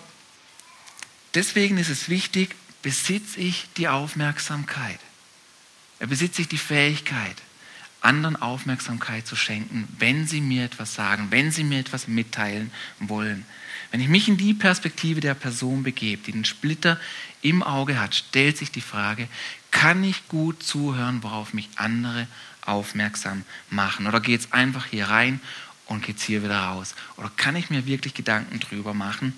deswegen 1.34 1.76
ist 1.76 1.90
es 1.90 2.08
wichtig, 2.08 2.54
besitze 2.82 3.40
ich 3.40 3.68
die 3.76 3.88
Aufmerksamkeit. 3.88 4.98
Besitze 5.98 6.42
ich 6.42 6.48
die 6.48 6.58
Fähigkeit, 6.58 7.36
anderen 8.00 8.36
Aufmerksamkeit 8.36 9.26
zu 9.26 9.36
schenken, 9.36 9.86
wenn 9.98 10.26
sie 10.26 10.40
mir 10.40 10.64
etwas 10.64 10.94
sagen, 10.94 11.28
wenn 11.30 11.52
sie 11.52 11.62
mir 11.62 11.78
etwas 11.78 12.08
mitteilen 12.08 12.72
wollen. 12.98 13.46
Wenn 13.92 14.00
ich 14.00 14.08
mich 14.08 14.28
in 14.28 14.36
die 14.36 14.54
Perspektive 14.54 15.20
der 15.20 15.34
Person 15.34 15.82
begebe, 15.82 16.22
die 16.24 16.32
den 16.32 16.44
Splitter 16.44 16.98
im 17.40 17.62
Auge 17.62 18.00
hat, 18.00 18.14
stellt 18.14 18.58
sich 18.58 18.72
die 18.72 18.80
Frage, 18.80 19.28
kann 19.70 20.02
ich 20.02 20.26
gut 20.28 20.62
zuhören, 20.62 21.22
worauf 21.22 21.52
mich 21.52 21.68
andere 21.76 22.26
aufmerksam 22.62 23.44
machen? 23.70 24.06
Oder 24.06 24.20
geht 24.20 24.40
es 24.40 24.52
einfach 24.52 24.86
hier 24.86 25.08
rein 25.08 25.40
und 25.86 26.04
geht 26.04 26.16
es 26.16 26.24
hier 26.24 26.42
wieder 26.42 26.58
raus? 26.58 26.94
Oder 27.16 27.30
kann 27.36 27.54
ich 27.54 27.70
mir 27.70 27.86
wirklich 27.86 28.14
Gedanken 28.14 28.58
drüber 28.60 28.94
machen? 28.94 29.34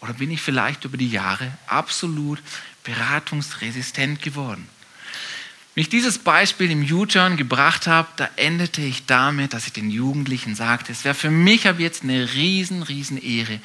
Oder 0.00 0.14
bin 0.14 0.30
ich 0.30 0.40
vielleicht 0.40 0.84
über 0.84 0.96
die 0.96 1.10
Jahre 1.10 1.52
absolut 1.66 2.38
beratungsresistent 2.84 4.22
geworden? 4.22 4.68
Wenn 5.74 5.82
ich 5.82 5.88
dieses 5.88 6.18
Beispiel 6.18 6.70
im 6.70 6.82
U-Turn 6.82 7.36
gebracht 7.36 7.86
habe, 7.86 8.08
da 8.16 8.28
endete 8.36 8.82
ich 8.82 9.06
damit, 9.06 9.54
dass 9.54 9.66
ich 9.66 9.72
den 9.72 9.90
Jugendlichen 9.90 10.56
sagte, 10.56 10.90
es 10.90 11.04
wäre 11.04 11.14
für 11.14 11.30
mich 11.30 11.68
ab 11.68 11.78
jetzt 11.78 12.02
eine 12.02 12.34
riesen, 12.34 12.82
riesen 12.82 13.16
Ehre, 13.22 13.60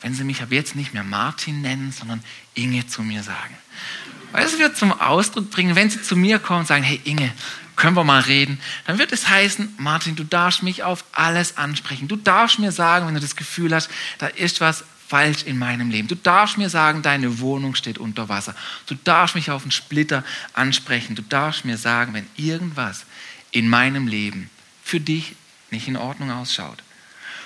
wenn 0.00 0.14
sie 0.14 0.22
mich 0.22 0.40
ab 0.40 0.52
jetzt 0.52 0.76
nicht 0.76 0.94
mehr 0.94 1.02
Martin 1.02 1.60
nennen, 1.60 1.90
sondern 1.92 2.22
Inge 2.54 2.86
zu 2.86 3.02
mir 3.02 3.24
sagen. 3.24 3.54
Weil 4.30 4.46
es 4.46 4.58
wird 4.58 4.76
zum 4.76 4.92
Ausdruck 4.92 5.50
bringen, 5.50 5.74
wenn 5.74 5.90
sie 5.90 6.00
zu 6.00 6.14
mir 6.14 6.38
kommen 6.38 6.60
und 6.60 6.66
sagen, 6.66 6.84
hey 6.84 7.00
Inge, 7.04 7.32
können 7.74 7.96
wir 7.96 8.04
mal 8.04 8.20
reden, 8.20 8.60
dann 8.86 8.98
wird 8.98 9.12
es 9.12 9.28
heißen, 9.28 9.74
Martin, 9.78 10.16
du 10.16 10.24
darfst 10.24 10.62
mich 10.62 10.82
auf 10.82 11.04
alles 11.12 11.56
ansprechen. 11.56 12.08
Du 12.08 12.16
darfst 12.16 12.58
mir 12.58 12.72
sagen, 12.72 13.06
wenn 13.06 13.14
du 13.14 13.20
das 13.20 13.36
Gefühl 13.36 13.74
hast, 13.74 13.88
da 14.18 14.26
ist 14.26 14.60
was 14.60 14.84
falsch 15.08 15.44
in 15.44 15.58
meinem 15.58 15.90
Leben. 15.90 16.06
Du 16.06 16.14
darfst 16.14 16.58
mir 16.58 16.68
sagen, 16.68 17.02
deine 17.02 17.40
Wohnung 17.40 17.74
steht 17.74 17.98
unter 17.98 18.28
Wasser. 18.28 18.54
Du 18.86 18.94
darfst 18.94 19.34
mich 19.34 19.50
auf 19.50 19.62
einen 19.62 19.70
Splitter 19.70 20.22
ansprechen. 20.52 21.16
Du 21.16 21.22
darfst 21.22 21.64
mir 21.64 21.78
sagen, 21.78 22.12
wenn 22.12 22.26
irgendwas 22.36 23.06
in 23.50 23.68
meinem 23.68 24.06
Leben 24.06 24.50
für 24.84 25.00
dich 25.00 25.34
nicht 25.70 25.88
in 25.88 25.96
Ordnung 25.96 26.30
ausschaut. 26.30 26.82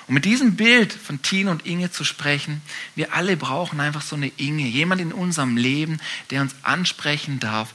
Und 0.08 0.14
mit 0.14 0.24
diesem 0.24 0.56
Bild 0.56 0.92
von 0.92 1.22
Tine 1.22 1.50
und 1.52 1.64
Inge 1.64 1.92
zu 1.92 2.02
sprechen, 2.02 2.60
wir 2.96 3.14
alle 3.14 3.36
brauchen 3.36 3.80
einfach 3.80 4.02
so 4.02 4.16
eine 4.16 4.32
Inge, 4.36 4.66
jemand 4.66 5.00
in 5.00 5.12
unserem 5.12 5.56
Leben, 5.56 6.00
der 6.30 6.42
uns 6.42 6.56
ansprechen 6.62 7.38
darf 7.38 7.74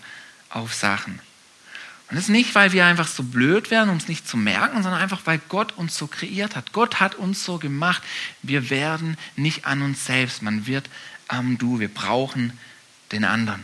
auf 0.49 0.73
Sachen. 0.73 1.19
Und 2.09 2.15
das 2.15 2.25
ist 2.25 2.29
nicht, 2.29 2.55
weil 2.55 2.71
wir 2.71 2.85
einfach 2.85 3.07
so 3.07 3.21
blöd 3.21 3.69
wären, 3.69 3.89
um 3.89 3.97
es 3.97 4.07
nicht 4.07 4.27
zu 4.27 4.37
merken, 4.37 4.81
sondern 4.81 5.01
einfach, 5.01 5.21
weil 5.25 5.41
Gott 5.49 5.73
uns 5.77 5.97
so 5.97 6.07
kreiert 6.07 6.55
hat. 6.55 6.71
Gott 6.71 7.01
hat 7.01 7.15
uns 7.15 7.43
so 7.43 7.57
gemacht. 7.57 8.01
Wir 8.41 8.69
werden 8.69 9.17
nicht 9.35 9.65
an 9.65 9.81
uns 9.81 10.05
selbst, 10.05 10.41
man 10.41 10.67
wird 10.67 10.89
am 11.27 11.57
Du. 11.57 11.79
Wir 11.79 11.93
brauchen 11.93 12.57
den 13.11 13.25
anderen. 13.25 13.63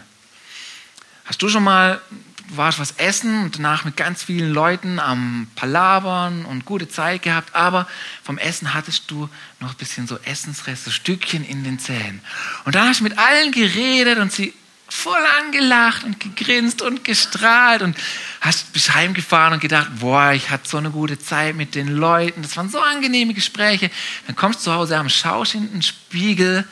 Hast 1.23 1.41
du 1.41 1.47
schon 1.47 1.63
mal, 1.63 2.01
warst 2.49 2.79
was 2.79 2.91
essen 2.91 3.43
und 3.43 3.55
danach 3.57 3.85
mit 3.85 3.95
ganz 3.95 4.23
vielen 4.23 4.51
Leuten 4.51 4.99
am 4.99 5.47
Palabern 5.55 6.43
und 6.43 6.65
gute 6.65 6.89
Zeit 6.89 7.21
gehabt, 7.21 7.55
aber 7.55 7.87
vom 8.23 8.37
Essen 8.37 8.73
hattest 8.73 9.09
du 9.09 9.29
noch 9.61 9.71
ein 9.71 9.77
bisschen 9.77 10.05
so 10.05 10.19
Essensreste, 10.19 10.91
Stückchen 10.91 11.45
in 11.45 11.63
den 11.63 11.79
Zähnen. 11.79 12.19
Und 12.65 12.75
dann 12.75 12.89
hast 12.89 12.99
du 12.99 13.05
mit 13.05 13.17
allen 13.17 13.53
geredet 13.53 14.19
und 14.19 14.33
sie 14.33 14.53
voll 14.93 15.25
angelacht 15.39 16.03
und 16.03 16.19
gegrinst 16.19 16.81
und 16.81 17.03
gestrahlt 17.03 17.81
und 17.81 17.97
hast, 18.41 18.71
bist 18.73 18.93
heimgefahren 18.93 19.53
und 19.53 19.59
gedacht, 19.59 19.89
boah, 19.99 20.31
ich 20.31 20.49
hatte 20.51 20.69
so 20.69 20.77
eine 20.77 20.91
gute 20.91 21.17
Zeit 21.17 21.55
mit 21.55 21.73
den 21.73 21.87
Leuten, 21.87 22.43
das 22.43 22.55
waren 22.55 22.69
so 22.69 22.79
angenehme 22.79 23.33
Gespräche. 23.33 23.89
Dann 24.27 24.35
kommst 24.35 24.59
du 24.59 24.63
zu 24.65 24.73
Hause 24.73 24.97
am 24.97 25.09
schaust 25.09 25.55
in 25.55 25.71
den 25.71 25.81
Spiegel 25.81 26.65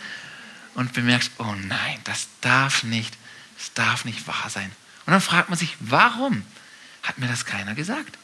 und 0.76 0.94
bemerkst, 0.94 1.32
oh 1.40 1.56
nein, 1.68 2.00
das 2.04 2.28
darf 2.42 2.84
nicht, 2.84 3.18
das 3.58 3.74
darf 3.74 4.06
nicht 4.06 4.28
wahr 4.28 4.50
sein. 4.50 4.72
Und 5.06 5.14
dann 5.14 5.22
fragt 5.22 5.50
man 5.50 5.58
sich, 5.58 5.76
warum 5.80 6.44
hat 7.02 7.18
mir 7.18 7.28
das 7.28 7.46
keiner 7.46 7.74
gesagt? 7.74 8.18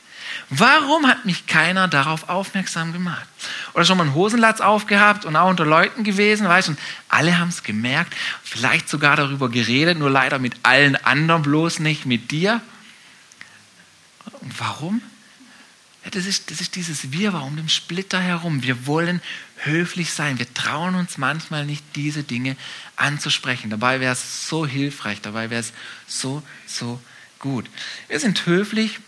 Warum 0.50 1.08
hat 1.08 1.26
mich 1.26 1.46
keiner 1.46 1.88
darauf 1.88 2.30
aufmerksam 2.30 2.94
gemacht? 2.94 3.28
Oder 3.74 3.86
schon 3.86 3.98
mal 3.98 4.06
einen 4.06 4.14
Hosenlatz 4.14 4.62
aufgehabt 4.62 5.26
und 5.26 5.36
auch 5.36 5.50
unter 5.50 5.66
Leuten 5.66 6.04
gewesen, 6.04 6.48
weißt 6.48 6.70
du, 6.70 6.76
alle 7.10 7.38
haben 7.38 7.50
es 7.50 7.64
gemerkt, 7.64 8.16
vielleicht 8.44 8.90
sogar 8.90 9.16
darüber 9.16 9.50
geredet, 9.50 9.98
nur 9.98 10.10
leider 10.10 10.40
mit 10.40 10.56
allen 10.64 10.96
anderen, 10.96 11.42
bloß 11.42 11.80
nicht 11.80 12.06
mit 12.06 12.32
dir. 12.32 12.62
Warum? 14.58 15.02
Ja, 16.04 16.12
das, 16.12 16.26
ist, 16.26 16.52
das 16.52 16.62
ist 16.62 16.76
dieses 16.76 17.12
Wirrwarr 17.12 17.44
um 17.44 17.58
den 17.58 17.70
Splitter 17.70 18.22
herum. 18.22 18.64
Wir 18.64 18.88
wollen 18.88 19.22
höflich 19.58 20.14
sein. 20.14 20.40
Wir 20.40 20.54
trauen 20.54 20.96
uns 20.96 21.18
manchmal 21.18 21.66
nicht, 21.66 21.84
diese 21.96 22.24
Dinge 22.24 22.56
anzusprechen. 22.96 23.70
Dabei 23.70 24.00
wäre 24.00 24.14
es 24.14 24.48
so 24.48 24.66
hilfreich, 24.66 25.22
dabei 25.22 25.50
wäre 25.50 25.60
es 25.60 25.74
so, 26.08 26.44
so 26.66 27.02
gut. 27.40 27.70
Wir 28.08 28.20
sind 28.20 28.46
höflich 28.46 29.00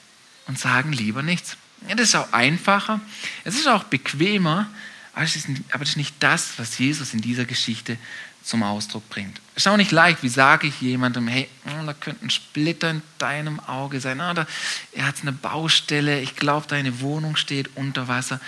und 0.50 0.60
sagen 0.60 0.92
lieber 0.92 1.22
nichts. 1.22 1.56
Ja, 1.88 1.96
das 1.96 2.10
ist 2.10 2.16
auch 2.16 2.34
einfacher, 2.34 3.00
es 3.46 3.56
ist 3.56 3.68
auch 3.68 3.86
bequemer, 3.86 4.68
aber 5.14 5.24
es, 5.24 5.36
ist, 5.38 5.48
aber 5.70 5.80
das 5.80 5.90
ist 5.90 5.98
nicht 5.98 6.16
das, 6.20 6.54
was 6.58 6.78
Jesus 6.78 7.14
in 7.14 7.22
dieser 7.22 7.46
Geschichte 7.46 7.98
zum 8.44 8.64
Ausdruck 8.64 9.08
bringt. 9.10 9.40
Es 9.56 9.66
ist 9.66 9.68
auch 9.68 9.78
nicht 9.78 9.92
leicht, 9.92 10.24
wie 10.24 10.30
sage 10.30 10.68
ich 10.68 10.82
jemandem, 10.82 11.28
hey, 11.28 11.48
hm, 11.66 11.86
da 11.86 11.94
könnte 11.94 12.26
ein 12.26 12.30
Splitter 12.30 12.90
in 12.90 13.02
deinem 13.20 13.60
Auge 13.62 14.02
sein, 14.02 14.20
oder 14.20 14.48
er 14.92 15.08
hat 15.08 15.16
eine 15.22 15.32
Baustelle, 15.32 16.20
ich 16.20 16.36
glaube, 16.36 16.68
deine 16.68 17.00
Wohnung 17.00 17.36
steht 17.36 17.70
unter 17.76 18.08
Wasser. 18.08 18.42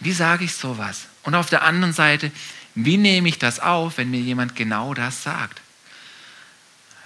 Wie 0.00 0.12
sage 0.12 0.44
ich 0.44 0.54
sowas? 0.54 1.06
Und 1.22 1.34
auf 1.34 1.48
der 1.48 1.62
anderen 1.62 1.92
Seite, 1.92 2.32
wie 2.74 2.96
nehme 2.96 3.28
ich 3.28 3.38
das 3.38 3.60
auf, 3.60 3.98
wenn 3.98 4.10
mir 4.10 4.20
jemand 4.20 4.56
genau 4.56 4.94
das 4.94 5.22
sagt? 5.22 5.60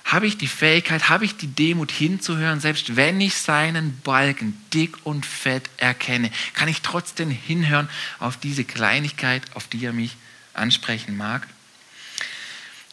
Habe 0.04 0.26
ich 0.26 0.36
die 0.36 0.48
Fähigkeit, 0.48 1.08
habe 1.08 1.24
ich 1.24 1.36
die 1.36 1.46
Demut 1.46 1.90
hinzuhören, 1.90 2.60
selbst 2.60 2.94
wenn 2.94 3.20
ich 3.20 3.34
seinen 3.36 3.98
Balken 4.00 4.62
dick 4.72 5.04
und 5.04 5.24
fett 5.24 5.70
erkenne, 5.78 6.30
kann 6.52 6.68
ich 6.68 6.82
trotzdem 6.82 7.30
hinhören 7.30 7.88
auf 8.18 8.36
diese 8.36 8.64
Kleinigkeit, 8.64 9.42
auf 9.54 9.66
die 9.66 9.84
er 9.84 9.94
mich 9.94 10.16
ansprechen 10.52 11.16
mag. 11.16 11.48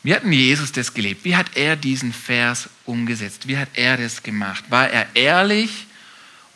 Wie 0.04 0.16
hat 0.16 0.24
denn 0.24 0.32
Jesus 0.32 0.72
das 0.72 0.94
gelebt? 0.94 1.26
Wie 1.26 1.36
hat 1.36 1.56
er 1.56 1.76
diesen 1.76 2.14
Vers 2.14 2.70
umgesetzt? 2.86 3.48
Wie 3.48 3.58
hat 3.58 3.70
er 3.74 3.98
das 3.98 4.24
gemacht? 4.24 4.64
War 4.70 4.90
er 4.90 5.16
ehrlich 5.16 5.86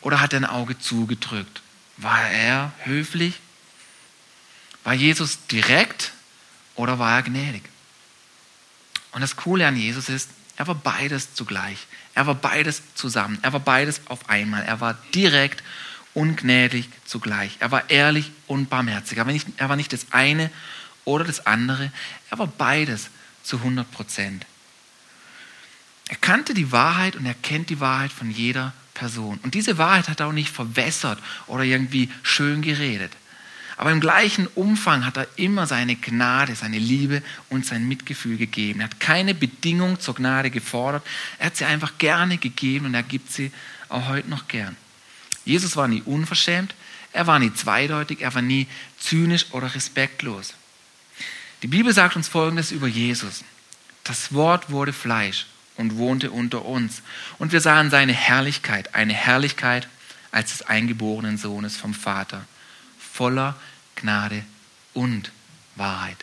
oder 0.00 0.20
hat 0.20 0.32
er 0.32 0.40
ein 0.40 0.44
Auge 0.46 0.78
zugedrückt? 0.78 1.62
War 1.98 2.28
er 2.30 2.72
höflich? 2.84 3.34
War 4.84 4.94
Jesus 4.94 5.46
direkt 5.46 6.12
oder 6.74 6.98
war 6.98 7.16
er 7.16 7.22
gnädig? 7.22 7.62
Und 9.12 9.20
das 9.20 9.36
Coole 9.36 9.66
an 9.66 9.76
Jesus 9.76 10.08
ist, 10.08 10.30
er 10.56 10.66
war 10.66 10.74
beides 10.74 11.34
zugleich. 11.34 11.86
Er 12.14 12.26
war 12.26 12.34
beides 12.34 12.82
zusammen. 12.94 13.38
Er 13.42 13.52
war 13.52 13.60
beides 13.60 14.00
auf 14.06 14.28
einmal. 14.30 14.64
Er 14.64 14.80
war 14.80 14.96
direkt 15.14 15.62
und 16.14 16.36
gnädig 16.36 16.88
zugleich. 17.04 17.56
Er 17.60 17.70
war 17.70 17.90
ehrlich 17.90 18.32
und 18.46 18.70
barmherzig. 18.70 19.18
Er 19.18 19.26
war 19.26 19.32
nicht, 19.32 19.46
er 19.58 19.68
war 19.68 19.76
nicht 19.76 19.92
das 19.92 20.06
eine 20.12 20.50
oder 21.04 21.24
das 21.24 21.46
andere. 21.46 21.92
Er 22.30 22.38
war 22.38 22.46
beides 22.46 23.10
zu 23.42 23.58
100 23.58 23.90
Prozent. 23.90 24.46
Er 26.08 26.16
kannte 26.16 26.54
die 26.54 26.72
Wahrheit 26.72 27.16
und 27.16 27.26
er 27.26 27.34
kennt 27.34 27.68
die 27.68 27.80
Wahrheit 27.80 28.12
von 28.12 28.30
jeder 28.30 28.72
Person. 28.94 29.38
Und 29.42 29.54
diese 29.54 29.76
Wahrheit 29.76 30.08
hat 30.08 30.20
er 30.20 30.28
auch 30.28 30.32
nicht 30.32 30.50
verwässert 30.50 31.18
oder 31.46 31.64
irgendwie 31.64 32.10
schön 32.22 32.62
geredet. 32.62 33.12
Aber 33.76 33.92
im 33.92 34.00
gleichen 34.00 34.46
Umfang 34.54 35.04
hat 35.04 35.18
er 35.18 35.28
immer 35.36 35.66
seine 35.66 35.96
Gnade, 35.96 36.54
seine 36.54 36.78
Liebe 36.78 37.22
und 37.50 37.66
sein 37.66 37.86
Mitgefühl 37.86 38.38
gegeben. 38.38 38.80
Er 38.80 38.84
hat 38.84 39.00
keine 39.00 39.34
Bedingung 39.34 40.00
zur 40.00 40.14
Gnade 40.14 40.50
gefordert. 40.50 41.06
Er 41.38 41.46
hat 41.46 41.56
sie 41.56 41.66
einfach 41.66 41.98
gerne 41.98 42.38
gegeben 42.38 42.86
und 42.86 42.94
er 42.94 43.02
gibt 43.02 43.30
sie 43.30 43.52
auch 43.88 44.08
heute 44.08 44.30
noch 44.30 44.48
gern. 44.48 44.76
Jesus 45.44 45.76
war 45.76 45.88
nie 45.88 46.02
unverschämt, 46.02 46.74
er 47.12 47.26
war 47.26 47.38
nie 47.38 47.52
zweideutig, 47.52 48.20
er 48.22 48.34
war 48.34 48.42
nie 48.42 48.66
zynisch 48.98 49.46
oder 49.52 49.74
respektlos. 49.74 50.54
Die 51.62 51.68
Bibel 51.68 51.92
sagt 51.92 52.16
uns 52.16 52.28
Folgendes 52.28 52.72
über 52.72 52.86
Jesus. 52.86 53.44
Das 54.04 54.32
Wort 54.32 54.70
wurde 54.70 54.92
Fleisch 54.92 55.46
und 55.76 55.96
wohnte 55.96 56.30
unter 56.30 56.64
uns. 56.64 57.02
Und 57.38 57.52
wir 57.52 57.60
sahen 57.60 57.90
seine 57.90 58.12
Herrlichkeit, 58.12 58.94
eine 58.94 59.14
Herrlichkeit 59.14 59.88
als 60.30 60.52
des 60.52 60.62
eingeborenen 60.62 61.38
Sohnes 61.38 61.76
vom 61.76 61.94
Vater, 61.94 62.44
voller 63.16 63.54
Gnade 63.96 64.44
und 64.94 65.32
Wahrheit. 65.74 66.16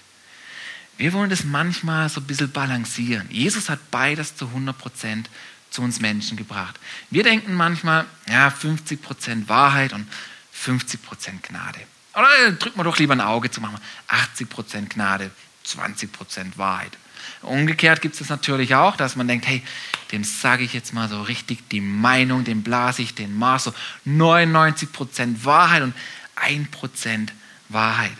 Wir 0.97 1.11
wollen 1.13 1.29
das 1.29 1.43
manchmal 1.43 2.07
so 2.09 2.21
ein 2.21 2.27
bisschen 2.27 2.51
balancieren. 2.51 3.27
Jesus 3.29 3.69
hat 3.69 3.79
beides 3.89 4.35
zu 4.35 4.45
100 4.47 4.77
Prozent 4.77 5.29
zu 5.71 5.81
uns 5.81 5.99
Menschen 5.99 6.37
gebracht. 6.37 6.79
Wir 7.09 7.23
denken 7.23 7.55
manchmal, 7.55 8.05
ja, 8.29 8.51
50 8.51 9.01
Prozent 9.01 9.49
Wahrheit 9.49 9.91
und 9.91 10.07
50 10.51 11.01
Prozent 11.01 11.43
Gnade. 11.43 11.79
Oder 12.13 12.51
drücken 12.51 12.77
wir 12.77 12.83
doch 12.83 12.99
lieber 12.99 13.13
ein 13.13 13.21
Auge 13.21 13.49
zu 13.49 13.59
machen. 13.59 13.77
80 14.07 14.49
Prozent 14.49 14.89
Gnade, 14.91 15.31
20 15.63 16.11
Prozent 16.11 16.57
Wahrheit. 16.59 16.95
Umgekehrt 17.41 18.01
gibt 18.01 18.19
es 18.19 18.29
natürlich 18.29 18.75
auch, 18.75 18.95
dass 18.95 19.15
man 19.15 19.27
denkt, 19.27 19.47
hey, 19.47 19.63
dem 20.11 20.23
sage 20.23 20.63
ich 20.63 20.73
jetzt 20.73 20.93
mal 20.93 21.09
so 21.09 21.21
richtig 21.23 21.67
die 21.69 21.81
Meinung, 21.81 22.43
dem 22.43 22.61
blase 22.63 23.01
ich 23.01 23.15
den 23.15 23.35
Maß, 23.35 23.65
so 23.65 23.73
99% 24.05 25.43
Wahrheit 25.43 25.81
und 25.81 25.93
1% 26.35 27.29
Wahrheit. 27.69 28.17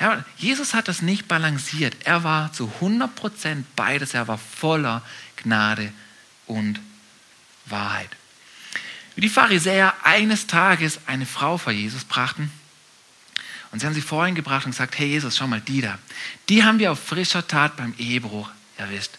Ja, 0.00 0.24
Jesus 0.36 0.74
hat 0.74 0.88
das 0.88 1.00
nicht 1.00 1.26
balanciert. 1.26 1.96
Er 2.04 2.22
war 2.22 2.52
zu 2.52 2.70
100% 2.80 3.64
beides. 3.76 4.14
Er 4.14 4.28
war 4.28 4.38
voller 4.38 5.02
Gnade 5.36 5.92
und 6.46 6.80
Wahrheit. 7.64 8.10
Wie 9.14 9.22
die 9.22 9.28
Pharisäer 9.30 9.94
eines 10.02 10.46
Tages 10.46 11.00
eine 11.06 11.24
Frau 11.26 11.56
vor 11.56 11.72
Jesus 11.72 12.04
brachten, 12.04 12.50
und 13.72 13.80
sie 13.80 13.86
haben 13.86 13.94
sie 13.94 14.00
vorhin 14.00 14.34
gebracht 14.34 14.64
und 14.64 14.70
gesagt, 14.72 14.98
hey 14.98 15.08
Jesus, 15.08 15.36
schau 15.36 15.46
mal, 15.46 15.60
die 15.60 15.80
da, 15.80 15.98
die 16.48 16.64
haben 16.64 16.78
wir 16.78 16.92
auf 16.92 17.02
frischer 17.02 17.46
Tat 17.46 17.76
beim 17.76 17.94
Ehebruch 17.98 18.48
erwischt. 18.76 19.10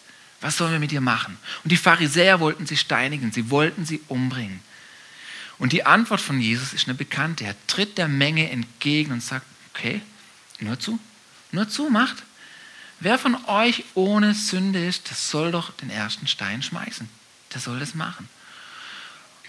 Was 0.41 0.57
sollen 0.57 0.71
wir 0.71 0.79
mit 0.79 0.91
ihr 0.91 1.01
machen? 1.01 1.37
Und 1.63 1.71
die 1.71 1.77
Pharisäer 1.77 2.39
wollten 2.39 2.65
sie 2.65 2.77
steinigen, 2.77 3.31
sie 3.31 3.49
wollten 3.49 3.85
sie 3.85 4.01
umbringen. 4.07 4.61
Und 5.59 5.73
die 5.73 5.85
Antwort 5.85 6.21
von 6.21 6.39
Jesus 6.39 6.73
ist 6.73 6.87
eine 6.87 6.95
bekannte. 6.95 7.45
Er 7.45 7.55
tritt 7.67 7.97
der 7.97 8.07
Menge 8.07 8.49
entgegen 8.49 9.11
und 9.11 9.23
sagt, 9.23 9.45
okay, 9.73 10.01
nur 10.59 10.79
zu, 10.79 10.99
nur 11.51 11.67
zu, 11.67 11.89
macht. 11.89 12.23
Wer 12.99 13.19
von 13.19 13.37
euch 13.45 13.83
ohne 13.93 14.33
Sünde 14.33 14.85
ist, 14.85 15.09
das 15.11 15.29
soll 15.29 15.51
doch 15.51 15.71
den 15.71 15.89
ersten 15.89 16.27
Stein 16.27 16.63
schmeißen. 16.63 17.09
Der 17.53 17.61
soll 17.61 17.79
das 17.79 17.95
machen. 17.95 18.27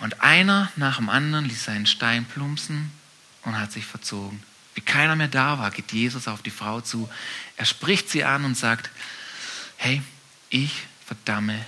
Und 0.01 0.21
einer 0.23 0.71
nach 0.77 0.97
dem 0.97 1.09
anderen 1.09 1.47
ließ 1.47 1.65
seinen 1.65 1.87
Stein 1.87 2.25
plumpsen 2.25 2.91
und 3.43 3.59
hat 3.59 3.73
sich 3.73 3.85
verzogen. 3.85 4.43
Wie 4.75 4.81
keiner 4.81 5.17
mehr 5.17 5.29
da 5.29 5.59
war, 5.59 5.71
geht 5.71 5.93
Jesus 5.93 6.29
auf 6.29 6.43
die 6.43 6.51
Frau 6.51 6.81
zu. 6.81 7.09
Er 7.57 7.65
spricht 7.65 8.11
sie 8.11 8.25
an 8.25 8.45
und 8.45 8.57
sagt, 8.57 8.91
hey, 9.77 10.03
ich 10.51 10.85
verdamme 11.05 11.59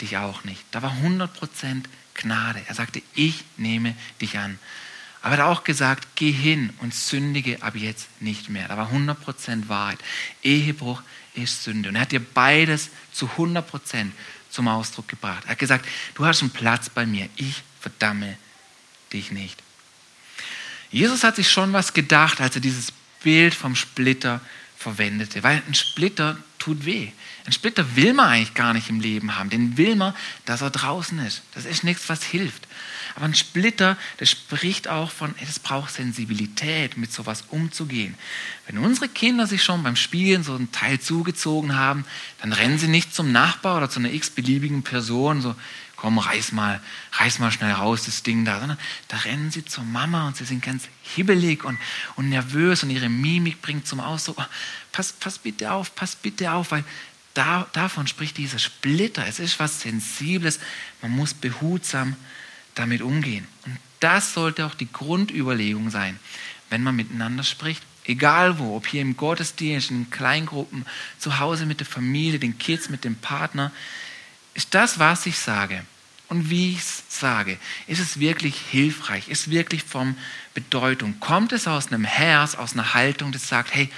dich 0.00 0.18
auch 0.18 0.44
nicht. 0.44 0.62
Da 0.70 0.82
war 0.82 0.92
100% 1.02 1.84
Gnade. 2.20 2.62
Er 2.66 2.74
sagte, 2.74 3.02
ich 3.14 3.44
nehme 3.56 3.94
dich 4.20 4.38
an. 4.38 4.58
Aber 5.22 5.36
er 5.36 5.44
hat 5.44 5.58
auch 5.58 5.64
gesagt, 5.64 6.08
geh 6.14 6.32
hin 6.32 6.72
und 6.78 6.94
sündige 6.94 7.62
ab 7.62 7.74
jetzt 7.76 8.08
nicht 8.20 8.48
mehr. 8.48 8.68
Da 8.68 8.76
war 8.76 8.90
100% 8.90 9.68
Wahrheit. 9.68 9.98
Ehebruch 10.42 11.02
ist 11.34 11.64
Sünde. 11.64 11.90
Und 11.90 11.96
er 11.96 12.02
hat 12.02 12.12
dir 12.12 12.20
beides 12.20 12.90
zu 13.12 13.26
100% 13.36 14.10
zum 14.50 14.68
Ausdruck 14.68 15.08
gebracht. 15.08 15.44
Er 15.44 15.50
hat 15.50 15.58
gesagt, 15.58 15.86
du 16.14 16.24
hast 16.24 16.40
einen 16.40 16.50
Platz 16.50 16.88
bei 16.88 17.04
mir. 17.04 17.28
Ich 17.36 17.62
verdamme 17.80 18.36
dich 19.12 19.30
nicht. 19.30 19.62
Jesus 20.90 21.22
hat 21.22 21.36
sich 21.36 21.50
schon 21.50 21.72
was 21.72 21.92
gedacht, 21.92 22.40
als 22.40 22.54
er 22.54 22.60
dieses 22.60 22.92
Bild 23.22 23.54
vom 23.54 23.76
Splitter 23.76 24.40
verwendete, 24.76 25.42
weil 25.42 25.62
ein 25.66 25.74
Splitter 25.74 26.38
tut 26.60 26.84
weh. 26.84 27.08
Ein 27.46 27.52
Splitter 27.52 27.96
will 27.96 28.12
man 28.12 28.28
eigentlich 28.28 28.54
gar 28.54 28.72
nicht 28.72 28.88
im 28.88 29.00
Leben 29.00 29.36
haben. 29.36 29.50
Den 29.50 29.76
will 29.76 29.96
man, 29.96 30.14
dass 30.44 30.60
er 30.60 30.70
draußen 30.70 31.18
ist. 31.20 31.42
Das 31.54 31.64
ist 31.64 31.82
nichts, 31.82 32.08
was 32.08 32.22
hilft. 32.22 32.68
Aber 33.16 33.24
ein 33.24 33.34
Splitter, 33.34 33.96
das 34.18 34.30
spricht 34.30 34.86
auch 34.86 35.10
von, 35.10 35.34
es 35.42 35.58
braucht 35.58 35.92
Sensibilität, 35.92 36.96
mit 36.96 37.12
sowas 37.12 37.44
umzugehen. 37.48 38.14
Wenn 38.66 38.78
unsere 38.78 39.08
Kinder 39.08 39.46
sich 39.46 39.64
schon 39.64 39.82
beim 39.82 39.96
Spielen 39.96 40.44
so 40.44 40.54
einen 40.54 40.70
Teil 40.70 41.00
zugezogen 41.00 41.74
haben, 41.74 42.04
dann 42.40 42.52
rennen 42.52 42.78
sie 42.78 42.88
nicht 42.88 43.14
zum 43.14 43.32
Nachbar 43.32 43.78
oder 43.78 43.90
zu 43.90 43.98
einer 43.98 44.12
x-beliebigen 44.12 44.82
Person, 44.82 45.42
so, 45.42 45.56
komm, 46.00 46.18
reiß 46.18 46.52
mal, 46.52 46.80
reiß 47.12 47.40
mal 47.40 47.52
schnell 47.52 47.72
raus, 47.72 48.04
das 48.06 48.22
Ding 48.22 48.46
da, 48.46 48.58
sondern 48.58 48.78
da 49.08 49.18
rennen 49.18 49.50
sie 49.50 49.66
zur 49.66 49.84
Mama 49.84 50.26
und 50.26 50.36
sie 50.36 50.46
sind 50.46 50.62
ganz 50.62 50.88
hibbelig 51.02 51.62
und, 51.62 51.78
und 52.16 52.30
nervös 52.30 52.82
und 52.82 52.90
ihre 52.90 53.10
Mimik 53.10 53.60
bringt 53.60 53.86
zum 53.86 54.00
Ausdruck, 54.00 54.38
oh, 54.40 54.44
pass, 54.92 55.12
pass 55.12 55.38
bitte 55.38 55.70
auf, 55.72 55.94
pass 55.94 56.16
bitte 56.16 56.52
auf, 56.52 56.70
weil 56.70 56.84
da, 57.34 57.68
davon 57.74 58.06
spricht 58.06 58.38
dieser 58.38 58.58
Splitter. 58.58 59.26
Es 59.26 59.38
ist 59.38 59.60
was 59.60 59.82
Sensibles, 59.82 60.58
man 61.02 61.10
muss 61.10 61.34
behutsam 61.34 62.16
damit 62.74 63.02
umgehen. 63.02 63.46
Und 63.66 63.76
das 64.00 64.32
sollte 64.32 64.64
auch 64.64 64.74
die 64.74 64.90
Grundüberlegung 64.90 65.90
sein, 65.90 66.18
wenn 66.70 66.82
man 66.82 66.96
miteinander 66.96 67.44
spricht. 67.44 67.82
Egal 68.04 68.58
wo, 68.58 68.74
ob 68.74 68.86
hier 68.86 69.02
im 69.02 69.18
Gottesdienst, 69.18 69.90
in 69.90 70.08
Kleingruppen, 70.08 70.86
zu 71.18 71.38
Hause 71.38 71.66
mit 71.66 71.80
der 71.80 71.86
Familie, 71.86 72.38
den 72.38 72.58
Kids, 72.58 72.88
mit 72.88 73.04
dem 73.04 73.16
Partner, 73.16 73.70
ist 74.60 74.74
das, 74.74 74.98
was 74.98 75.24
ich 75.24 75.38
sage 75.38 75.82
und 76.28 76.50
wie 76.50 76.72
ich 76.72 76.80
es 76.80 77.02
sage, 77.08 77.56
ist 77.86 77.98
es 77.98 78.20
wirklich 78.20 78.54
hilfreich, 78.70 79.28
ist 79.28 79.50
wirklich 79.50 79.82
von 79.82 80.16
Bedeutung. 80.52 81.18
Kommt 81.18 81.52
es 81.52 81.66
aus 81.66 81.86
einem 81.86 82.04
Herz, 82.04 82.56
aus 82.56 82.74
einer 82.74 82.92
Haltung, 82.92 83.32
das 83.32 83.48
sagt, 83.48 83.74
hey, 83.74 83.88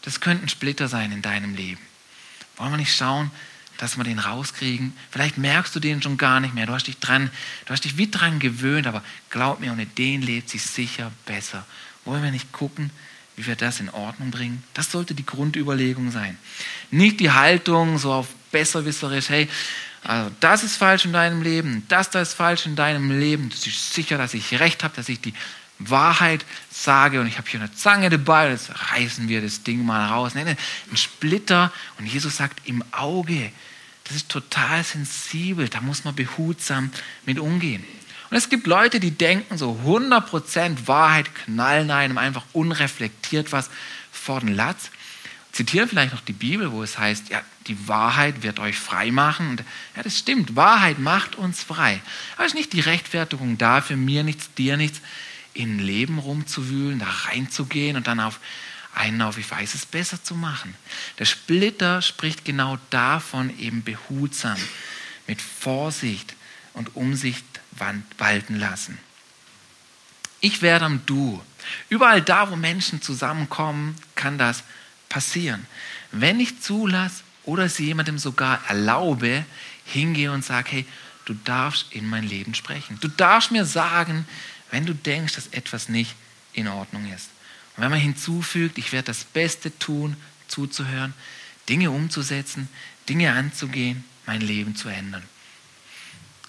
das 0.00 0.20
könnte 0.20 0.46
ein 0.46 0.48
Splitter 0.48 0.88
sein 0.88 1.12
in 1.12 1.20
deinem 1.20 1.54
Leben. 1.54 1.78
Wollen 2.56 2.70
wir 2.70 2.78
nicht 2.78 2.96
schauen, 2.96 3.30
dass 3.76 3.98
wir 3.98 4.04
den 4.04 4.18
rauskriegen? 4.18 4.94
Vielleicht 5.10 5.36
merkst 5.36 5.76
du 5.76 5.78
den 5.78 6.00
schon 6.00 6.16
gar 6.16 6.40
nicht 6.40 6.54
mehr. 6.54 6.64
Du 6.64 6.72
hast 6.72 6.86
dich 6.86 6.98
dran, 6.98 7.30
du 7.66 7.72
hast 7.74 7.84
dich 7.84 7.98
wie 7.98 8.10
dran 8.10 8.38
gewöhnt, 8.38 8.86
aber 8.86 9.04
glaub 9.28 9.60
mir, 9.60 9.72
ohne 9.72 9.84
den 9.84 10.22
lebt 10.22 10.48
sich 10.48 10.62
sicher 10.62 11.12
besser. 11.26 11.66
Wollen 12.06 12.22
wir 12.22 12.30
nicht 12.30 12.50
gucken, 12.50 12.90
wie 13.36 13.46
wir 13.46 13.56
das 13.56 13.78
in 13.78 13.90
Ordnung 13.90 14.30
bringen? 14.30 14.64
Das 14.72 14.90
sollte 14.90 15.14
die 15.14 15.26
Grundüberlegung 15.26 16.10
sein. 16.10 16.38
Nicht 16.90 17.20
die 17.20 17.30
Haltung 17.30 17.98
so 17.98 18.10
auf 18.10 18.28
besserwisserisch, 18.52 19.28
hey, 19.28 19.48
also 20.04 20.30
das 20.40 20.62
ist 20.64 20.76
falsch 20.76 21.04
in 21.04 21.12
deinem 21.12 21.42
Leben, 21.42 21.84
das 21.88 22.10
da 22.10 22.20
ist 22.20 22.34
falsch 22.34 22.66
in 22.66 22.76
deinem 22.76 23.18
Leben. 23.18 23.48
Du 23.48 23.56
bist 23.56 23.94
sicher, 23.94 24.18
dass 24.18 24.34
ich 24.34 24.58
recht 24.60 24.84
habe, 24.84 24.94
dass 24.94 25.08
ich 25.08 25.20
die 25.20 25.34
Wahrheit 25.78 26.44
sage 26.70 27.20
und 27.20 27.26
ich 27.26 27.38
habe 27.38 27.48
hier 27.48 27.60
eine 27.60 27.72
Zange 27.72 28.10
dabei, 28.10 28.50
jetzt 28.50 28.70
reißen 28.92 29.28
wir 29.28 29.40
das 29.40 29.62
Ding 29.62 29.84
mal 29.84 30.06
raus. 30.08 30.34
Nein, 30.34 30.56
ein 30.90 30.96
Splitter 30.96 31.72
und 31.98 32.06
Jesus 32.06 32.36
sagt 32.36 32.68
im 32.68 32.84
Auge. 32.92 33.50
Das 34.04 34.16
ist 34.16 34.28
total 34.28 34.82
sensibel, 34.82 35.68
da 35.68 35.80
muss 35.80 36.04
man 36.04 36.14
behutsam 36.14 36.90
mit 37.24 37.38
umgehen. 37.38 37.84
Und 38.30 38.36
es 38.36 38.48
gibt 38.48 38.66
Leute, 38.66 38.98
die 38.98 39.12
denken 39.12 39.58
so 39.58 39.78
100% 39.86 40.86
Wahrheit, 40.86 41.34
knallen 41.34 41.90
einem 41.90 42.18
einfach 42.18 42.44
unreflektiert 42.52 43.52
was 43.52 43.70
vor 44.10 44.40
den 44.40 44.54
Latz. 44.54 44.90
Zitieren 45.52 45.88
vielleicht 45.88 46.14
noch 46.14 46.22
die 46.22 46.32
Bibel, 46.32 46.72
wo 46.72 46.82
es 46.82 46.98
heißt, 46.98 47.28
ja, 47.28 47.42
die 47.66 47.86
Wahrheit 47.86 48.42
wird 48.42 48.58
euch 48.58 48.78
frei 48.78 49.10
machen. 49.10 49.50
Und 49.50 49.64
ja, 49.94 50.02
das 50.02 50.18
stimmt, 50.18 50.56
Wahrheit 50.56 50.98
macht 50.98 51.36
uns 51.36 51.62
frei. 51.62 52.00
Aber 52.36 52.46
es 52.46 52.52
ist 52.52 52.58
nicht 52.58 52.72
die 52.72 52.80
Rechtfertigung 52.80 53.58
dafür, 53.58 53.96
mir 53.96 54.24
nichts, 54.24 54.52
dir 54.54 54.78
nichts, 54.78 55.00
in 55.54 55.78
Leben 55.78 56.18
rumzuwühlen, 56.18 56.98
da 56.98 57.06
reinzugehen 57.06 57.96
und 57.96 58.06
dann 58.06 58.20
auf 58.20 58.40
einen 58.94 59.22
auf, 59.22 59.38
ich 59.38 59.50
weiß 59.50 59.74
es 59.74 59.86
besser 59.86 60.22
zu 60.22 60.34
machen. 60.34 60.74
Der 61.18 61.24
Splitter 61.24 62.02
spricht 62.02 62.44
genau 62.44 62.78
davon, 62.90 63.58
eben 63.58 63.82
behutsam, 63.82 64.56
mit 65.26 65.40
Vorsicht 65.40 66.34
und 66.74 66.96
Umsicht 66.96 67.44
walten 68.18 68.58
lassen. 68.58 68.98
Ich 70.40 70.60
werde 70.60 70.86
am 70.86 71.06
Du. 71.06 71.40
Überall 71.88 72.20
da, 72.20 72.50
wo 72.50 72.56
Menschen 72.56 73.00
zusammenkommen, 73.00 73.96
kann 74.14 74.38
das 74.38 74.64
passieren. 75.12 75.66
Wenn 76.10 76.40
ich 76.40 76.62
zulasse 76.62 77.22
oder 77.44 77.68
sie 77.68 77.84
jemandem 77.84 78.18
sogar 78.18 78.60
erlaube, 78.68 79.44
hingehe 79.84 80.32
und 80.32 80.42
sage, 80.42 80.70
hey, 80.70 80.86
du 81.26 81.34
darfst 81.34 81.92
in 81.92 82.08
mein 82.08 82.24
Leben 82.24 82.54
sprechen. 82.54 82.98
Du 83.00 83.08
darfst 83.08 83.50
mir 83.50 83.66
sagen, 83.66 84.26
wenn 84.70 84.86
du 84.86 84.94
denkst, 84.94 85.34
dass 85.34 85.48
etwas 85.48 85.90
nicht 85.90 86.14
in 86.54 86.66
Ordnung 86.66 87.12
ist. 87.12 87.28
Und 87.76 87.82
wenn 87.82 87.90
man 87.90 88.00
hinzufügt, 88.00 88.78
ich 88.78 88.92
werde 88.92 89.06
das 89.06 89.24
Beste 89.24 89.78
tun 89.78 90.16
zuzuhören, 90.48 91.12
Dinge 91.68 91.90
umzusetzen, 91.90 92.68
Dinge 93.08 93.32
anzugehen, 93.32 94.04
mein 94.26 94.40
Leben 94.40 94.76
zu 94.76 94.88
ändern. 94.88 95.22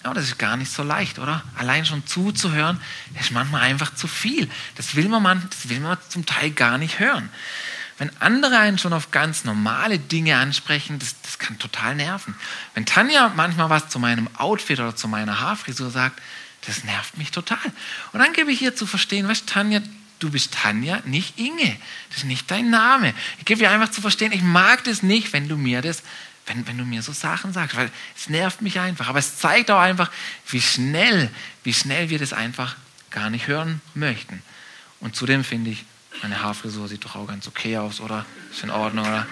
Ja, 0.04 0.12
das 0.12 0.24
ist 0.24 0.38
gar 0.38 0.56
nicht 0.56 0.70
so 0.70 0.82
leicht, 0.82 1.18
oder? 1.18 1.42
Allein 1.56 1.86
schon 1.86 2.06
zuzuhören, 2.06 2.80
ist 3.18 3.30
manchmal 3.30 3.62
einfach 3.62 3.94
zu 3.94 4.06
viel. 4.06 4.50
Das 4.74 4.94
will 4.96 5.08
man, 5.08 5.46
das 5.48 5.68
will 5.70 5.80
man 5.80 5.96
zum 6.08 6.26
Teil 6.26 6.50
gar 6.50 6.76
nicht 6.76 6.98
hören. 6.98 7.30
Wenn 7.98 8.10
andere 8.20 8.58
einen 8.58 8.78
schon 8.78 8.92
auf 8.92 9.10
ganz 9.10 9.44
normale 9.44 9.98
Dinge 9.98 10.36
ansprechen, 10.36 10.98
das, 10.98 11.20
das 11.22 11.38
kann 11.38 11.58
total 11.58 11.94
nerven. 11.94 12.34
Wenn 12.74 12.86
Tanja 12.86 13.32
manchmal 13.36 13.70
was 13.70 13.88
zu 13.88 13.98
meinem 13.98 14.28
Outfit 14.36 14.80
oder 14.80 14.96
zu 14.96 15.06
meiner 15.06 15.40
Haarfrisur 15.40 15.90
sagt, 15.90 16.20
das 16.66 16.84
nervt 16.84 17.16
mich 17.18 17.30
total. 17.30 17.58
Und 18.12 18.20
dann 18.20 18.32
gebe 18.32 18.50
ich 18.50 18.62
ihr 18.62 18.74
zu 18.74 18.86
verstehen, 18.86 19.28
weißt 19.28 19.46
Tanja, 19.46 19.80
du 20.18 20.30
bist 20.30 20.54
Tanja, 20.54 21.00
nicht 21.04 21.38
Inge. 21.38 21.76
Das 22.08 22.18
ist 22.18 22.24
nicht 22.24 22.50
dein 22.50 22.70
Name. 22.70 23.14
Ich 23.38 23.44
gebe 23.44 23.62
ihr 23.62 23.70
einfach 23.70 23.90
zu 23.90 24.00
verstehen, 24.00 24.32
ich 24.32 24.42
mag 24.42 24.82
das 24.84 25.02
nicht, 25.02 25.32
wenn 25.32 25.48
du 25.48 25.56
mir 25.56 25.82
das 25.82 26.02
wenn, 26.46 26.66
wenn 26.66 26.78
du 26.78 26.84
mir 26.84 27.02
so 27.02 27.12
Sachen 27.12 27.52
sagst, 27.52 27.76
weil 27.76 27.90
es 28.16 28.28
nervt 28.28 28.62
mich 28.62 28.80
einfach. 28.80 29.08
Aber 29.08 29.18
es 29.18 29.38
zeigt 29.38 29.70
auch 29.70 29.80
einfach, 29.80 30.10
wie 30.48 30.60
schnell, 30.60 31.30
wie 31.62 31.74
schnell 31.74 32.10
wir 32.10 32.18
das 32.18 32.32
einfach 32.32 32.76
gar 33.10 33.30
nicht 33.30 33.46
hören 33.46 33.80
möchten. 33.94 34.42
Und 35.00 35.16
zudem 35.16 35.44
finde 35.44 35.70
ich, 35.70 35.84
meine 36.22 36.42
Haarfrisur 36.42 36.88
sieht 36.88 37.04
doch 37.04 37.16
auch 37.16 37.26
ganz 37.26 37.46
okay 37.48 37.76
aus, 37.78 38.00
oder? 38.00 38.24
Ist 38.50 38.62
in 38.62 38.70
Ordnung, 38.70 39.06
oder? 39.06 39.26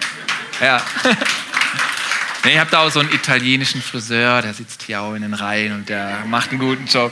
Ja. 0.61 0.81
nee, 2.43 2.53
ich 2.53 2.59
habe 2.59 2.69
da 2.69 2.79
auch 2.79 2.91
so 2.91 2.99
einen 2.99 3.11
italienischen 3.11 3.81
Friseur, 3.81 4.41
der 4.41 4.53
sitzt 4.53 4.83
hier 4.83 5.01
auch 5.01 5.13
in 5.13 5.21
den 5.21 5.33
Reihen 5.33 5.73
und 5.73 5.89
der 5.89 6.25
macht 6.25 6.51
einen 6.51 6.59
guten 6.59 6.85
Job. 6.85 7.11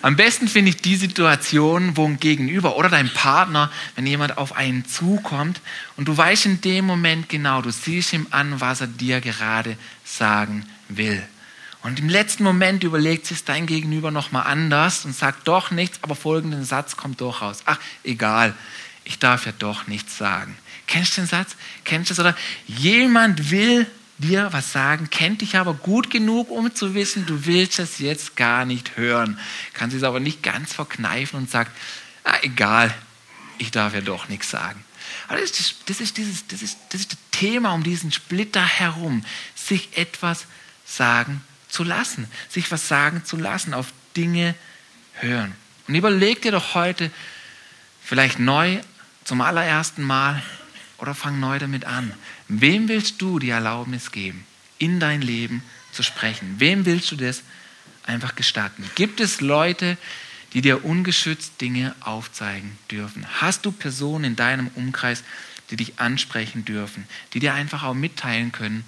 Am 0.00 0.14
besten 0.14 0.46
finde 0.46 0.70
ich 0.70 0.76
die 0.76 0.94
Situation, 0.94 1.96
wo 1.96 2.06
ein 2.06 2.20
Gegenüber 2.20 2.76
oder 2.76 2.88
dein 2.88 3.12
Partner, 3.12 3.70
wenn 3.96 4.06
jemand 4.06 4.38
auf 4.38 4.54
einen 4.54 4.86
zukommt 4.86 5.60
und 5.96 6.06
du 6.06 6.16
weißt 6.16 6.46
in 6.46 6.60
dem 6.60 6.84
Moment 6.84 7.28
genau, 7.28 7.62
du 7.62 7.70
siehst 7.70 8.12
ihm 8.12 8.28
an, 8.30 8.60
was 8.60 8.80
er 8.80 8.86
dir 8.86 9.20
gerade 9.20 9.76
sagen 10.04 10.64
will. 10.88 11.22
Und 11.82 12.00
im 12.00 12.08
letzten 12.08 12.42
Moment 12.42 12.82
überlegt 12.82 13.26
sich 13.26 13.44
dein 13.44 13.66
Gegenüber 13.66 14.10
nochmal 14.10 14.46
anders 14.46 15.04
und 15.04 15.14
sagt 15.14 15.46
doch 15.46 15.70
nichts, 15.70 15.98
aber 16.02 16.16
folgenden 16.16 16.64
Satz 16.64 16.96
kommt 16.96 17.20
doch 17.20 17.40
raus. 17.40 17.62
Ach, 17.66 17.78
egal, 18.02 18.54
ich 19.04 19.18
darf 19.18 19.46
ja 19.46 19.52
doch 19.58 19.86
nichts 19.86 20.18
sagen. 20.18 20.56
Kennst 20.86 21.16
du 21.16 21.20
den 21.22 21.28
Satz? 21.28 21.56
Kennst 21.84 22.10
du 22.10 22.14
das? 22.14 22.20
Oder 22.20 22.36
jemand 22.66 23.50
will 23.50 23.86
dir 24.18 24.48
was 24.52 24.72
sagen, 24.72 25.08
kennt 25.10 25.42
dich 25.42 25.56
aber 25.56 25.74
gut 25.74 26.10
genug, 26.10 26.50
um 26.50 26.74
zu 26.74 26.94
wissen, 26.94 27.24
du 27.26 27.46
willst 27.46 27.78
es 27.78 28.00
jetzt 28.00 28.36
gar 28.36 28.64
nicht 28.64 28.96
hören. 28.96 29.38
Kann 29.72 29.90
sie 29.90 29.98
es 29.98 30.02
aber 30.02 30.18
nicht 30.18 30.42
ganz 30.42 30.72
verkneifen 30.72 31.38
und 31.38 31.50
sagt, 31.50 31.70
ah, 32.24 32.34
egal, 32.42 32.92
ich 33.58 33.70
darf 33.70 33.94
ja 33.94 34.00
doch 34.00 34.28
nichts 34.28 34.50
sagen. 34.50 34.84
Aber 35.28 35.40
das 35.40 35.50
ist, 35.52 35.76
das, 35.86 36.00
ist 36.00 36.16
dieses, 36.16 36.46
das, 36.48 36.62
ist, 36.62 36.78
das 36.90 37.02
ist 37.02 37.12
das 37.12 37.18
Thema 37.30 37.72
um 37.72 37.84
diesen 37.84 38.10
Splitter 38.10 38.64
herum, 38.64 39.24
sich 39.54 39.96
etwas 39.96 40.46
sagen 40.84 41.42
zu 41.78 41.84
lassen, 41.84 42.26
sich 42.48 42.72
was 42.72 42.88
sagen 42.88 43.24
zu 43.24 43.36
lassen, 43.36 43.72
auf 43.72 43.92
Dinge 44.16 44.56
hören. 45.20 45.54
Und 45.86 45.94
überleg 45.94 46.42
dir 46.42 46.50
doch 46.50 46.74
heute 46.74 47.12
vielleicht 48.02 48.40
neu 48.40 48.80
zum 49.22 49.40
allerersten 49.42 50.02
Mal, 50.02 50.42
oder 50.98 51.14
fang 51.14 51.38
neu 51.38 51.60
damit 51.60 51.84
an. 51.84 52.12
Wem 52.48 52.88
willst 52.88 53.22
du 53.22 53.38
die 53.38 53.50
Erlaubnis 53.50 54.10
geben, 54.10 54.44
in 54.78 54.98
dein 54.98 55.22
Leben 55.22 55.62
zu 55.92 56.02
sprechen? 56.02 56.56
Wem 56.58 56.84
willst 56.84 57.12
du 57.12 57.16
das 57.16 57.44
einfach 58.04 58.34
gestatten? 58.34 58.84
Gibt 58.96 59.20
es 59.20 59.40
Leute, 59.40 59.96
die 60.54 60.62
dir 60.62 60.84
ungeschützt 60.84 61.60
Dinge 61.60 61.94
aufzeigen 62.00 62.76
dürfen? 62.90 63.24
Hast 63.40 63.64
du 63.64 63.70
Personen 63.70 64.24
in 64.24 64.34
deinem 64.34 64.66
Umkreis, 64.74 65.22
die 65.70 65.76
dich 65.76 66.00
ansprechen 66.00 66.64
dürfen, 66.64 67.06
die 67.34 67.38
dir 67.38 67.54
einfach 67.54 67.84
auch 67.84 67.94
mitteilen 67.94 68.50
können, 68.50 68.82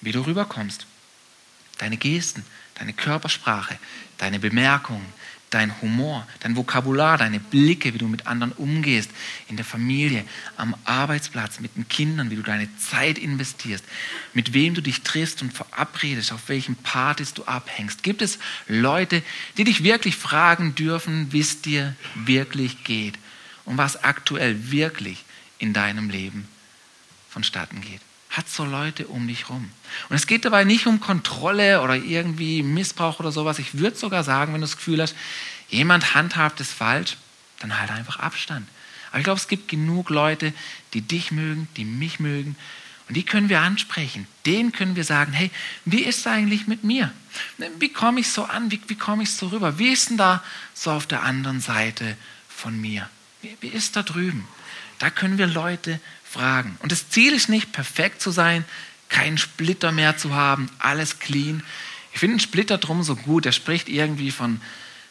wie 0.00 0.12
du 0.12 0.22
rüberkommst? 0.22 0.86
Deine 1.78 1.96
Gesten, 1.96 2.44
deine 2.76 2.92
Körpersprache, 2.92 3.78
deine 4.18 4.38
Bemerkungen, 4.38 5.06
dein 5.54 5.80
Humor, 5.80 6.26
dein 6.40 6.56
Vokabular, 6.56 7.16
deine 7.16 7.38
Blicke, 7.38 7.94
wie 7.94 7.98
du 7.98 8.08
mit 8.08 8.26
anderen 8.26 8.52
umgehst, 8.52 9.10
in 9.48 9.56
der 9.56 9.64
Familie, 9.64 10.24
am 10.56 10.74
Arbeitsplatz, 10.84 11.60
mit 11.60 11.76
den 11.76 11.88
Kindern, 11.88 12.30
wie 12.30 12.36
du 12.36 12.42
deine 12.42 12.68
Zeit 12.78 13.18
investierst, 13.18 13.84
mit 14.32 14.52
wem 14.52 14.74
du 14.74 14.80
dich 14.80 15.02
triffst 15.02 15.42
und 15.42 15.52
verabredest, 15.52 16.32
auf 16.32 16.48
welchen 16.48 16.74
Partys 16.74 17.34
du 17.34 17.44
abhängst. 17.44 18.02
Gibt 18.02 18.20
es 18.20 18.40
Leute, 18.66 19.22
die 19.56 19.64
dich 19.64 19.84
wirklich 19.84 20.16
fragen 20.16 20.74
dürfen, 20.74 21.32
wie 21.32 21.40
es 21.40 21.62
dir 21.62 21.94
wirklich 22.16 22.82
geht 22.82 23.14
und 23.64 23.78
was 23.78 24.02
aktuell 24.02 24.72
wirklich 24.72 25.24
in 25.58 25.72
deinem 25.72 26.10
Leben 26.10 26.48
vonstatten 27.30 27.80
geht? 27.80 28.00
Hat 28.36 28.48
so 28.48 28.64
Leute 28.64 29.06
um 29.06 29.28
dich 29.28 29.48
rum. 29.48 29.70
Und 30.08 30.16
es 30.16 30.26
geht 30.26 30.44
dabei 30.44 30.64
nicht 30.64 30.86
um 30.86 31.00
Kontrolle 31.00 31.82
oder 31.82 31.96
irgendwie 31.96 32.62
Missbrauch 32.62 33.20
oder 33.20 33.32
sowas. 33.32 33.58
Ich 33.58 33.78
würde 33.78 33.96
sogar 33.96 34.24
sagen, 34.24 34.52
wenn 34.52 34.60
du 34.60 34.66
das 34.66 34.76
Gefühl 34.76 35.00
hast, 35.00 35.14
jemand 35.68 36.14
handhabt 36.14 36.60
es 36.60 36.72
falsch, 36.72 37.16
dann 37.60 37.78
halt 37.78 37.90
einfach 37.90 38.18
Abstand. 38.18 38.68
Aber 39.10 39.18
ich 39.18 39.24
glaube, 39.24 39.38
es 39.38 39.48
gibt 39.48 39.68
genug 39.68 40.10
Leute, 40.10 40.52
die 40.92 41.00
dich 41.00 41.30
mögen, 41.30 41.68
die 41.76 41.84
mich 41.84 42.18
mögen. 42.18 42.56
Und 43.08 43.16
die 43.16 43.22
können 43.22 43.48
wir 43.48 43.60
ansprechen. 43.60 44.26
Denen 44.46 44.72
können 44.72 44.96
wir 44.96 45.04
sagen, 45.04 45.32
hey, 45.32 45.50
wie 45.84 46.02
ist 46.02 46.20
es 46.20 46.26
eigentlich 46.26 46.66
mit 46.66 46.84
mir? 46.84 47.12
Wie 47.78 47.90
komme 47.90 48.20
ich 48.20 48.30
so 48.30 48.44
an? 48.44 48.70
Wie, 48.70 48.80
wie 48.88 48.96
komme 48.96 49.22
ich 49.22 49.32
so 49.32 49.48
rüber? 49.48 49.78
Wie 49.78 49.92
ist 49.92 50.10
denn 50.10 50.16
da 50.16 50.42
so 50.72 50.90
auf 50.90 51.06
der 51.06 51.22
anderen 51.22 51.60
Seite 51.60 52.16
von 52.48 52.80
mir? 52.80 53.08
Wie, 53.42 53.56
wie 53.60 53.68
ist 53.68 53.94
da 53.96 54.02
drüben? 54.02 54.48
Da 54.98 55.10
können 55.10 55.38
wir 55.38 55.46
Leute 55.46 56.00
fragen. 56.24 56.76
Und 56.80 56.92
das 56.92 57.10
Ziel 57.10 57.32
ist 57.32 57.48
nicht, 57.48 57.72
perfekt 57.72 58.20
zu 58.20 58.30
sein, 58.30 58.64
keinen 59.08 59.38
Splitter 59.38 59.92
mehr 59.92 60.16
zu 60.16 60.34
haben, 60.34 60.68
alles 60.78 61.18
clean. 61.18 61.62
Ich 62.12 62.20
finde 62.20 62.34
einen 62.34 62.40
Splitter 62.40 62.78
drum 62.78 63.02
so 63.02 63.16
gut, 63.16 63.44
der 63.44 63.52
spricht 63.52 63.88
irgendwie 63.88 64.30
von 64.30 64.60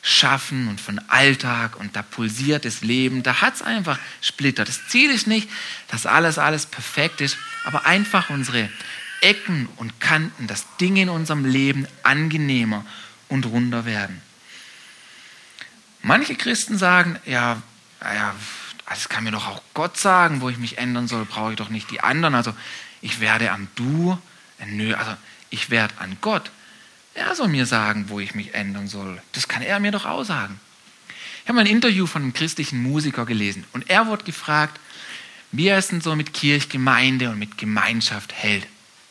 Schaffen 0.01 0.67
und 0.67 0.81
von 0.81 0.99
Alltag 1.07 1.79
und 1.79 1.95
da 1.95 2.01
pulsiert 2.01 2.65
das 2.65 2.81
Leben, 2.81 3.23
da 3.23 3.39
hat 3.39 3.55
es 3.55 3.61
einfach 3.61 3.97
Splitter. 4.21 4.65
Das 4.65 4.87
Ziel 4.89 5.09
ist 5.09 5.27
nicht, 5.27 5.49
dass 5.87 6.05
alles, 6.05 6.37
alles 6.37 6.65
perfekt 6.65 7.21
ist, 7.21 7.37
aber 7.63 7.85
einfach 7.85 8.29
unsere 8.29 8.69
Ecken 9.21 9.69
und 9.77 10.01
Kanten, 10.01 10.47
dass 10.47 10.65
Dinge 10.81 11.03
in 11.03 11.09
unserem 11.09 11.45
Leben 11.45 11.87
angenehmer 12.03 12.85
und 13.29 13.45
runder 13.45 13.85
werden. 13.85 14.21
Manche 16.01 16.35
Christen 16.35 16.77
sagen, 16.77 17.17
ja, 17.25 17.61
ja, 18.01 18.35
das 18.87 19.09
kann 19.09 19.23
mir 19.23 19.31
doch 19.31 19.47
auch 19.47 19.61
Gott 19.73 19.97
sagen, 19.97 20.41
wo 20.41 20.49
ich 20.49 20.57
mich 20.57 20.77
ändern 20.77 21.07
soll, 21.07 21.25
brauche 21.25 21.51
ich 21.51 21.57
doch 21.57 21.69
nicht 21.69 21.89
die 21.91 22.01
anderen. 22.01 22.35
Also 22.35 22.53
ich 23.01 23.19
werde 23.19 23.51
am 23.51 23.67
Du, 23.75 24.17
äh, 24.59 24.65
nö, 24.65 24.93
also 24.93 25.11
ich 25.49 25.69
werde 25.69 25.93
an 25.99 26.17
Gott. 26.21 26.51
Er 27.13 27.35
soll 27.35 27.47
mir 27.47 27.65
sagen, 27.65 28.05
wo 28.07 28.19
ich 28.19 28.35
mich 28.35 28.53
ändern 28.53 28.87
soll. 28.87 29.21
Das 29.33 29.47
kann 29.47 29.61
er 29.61 29.79
mir 29.79 29.91
doch 29.91 30.05
auch 30.05 30.23
sagen. 30.23 30.59
Ich 31.43 31.49
habe 31.49 31.59
ein 31.59 31.67
Interview 31.67 32.07
von 32.07 32.21
einem 32.21 32.33
christlichen 32.33 32.81
Musiker 32.81 33.25
gelesen 33.25 33.65
und 33.73 33.89
er 33.89 34.07
wurde 34.07 34.23
gefragt, 34.23 34.79
wie 35.51 35.67
er 35.67 35.77
es 35.77 35.89
denn 35.89 36.01
so 36.01 36.15
mit 36.15 36.33
Kirchgemeinde 36.33 37.29
und 37.29 37.37
mit 37.37 37.57
Gemeinschaft 37.57 38.33
hält. 38.33 38.65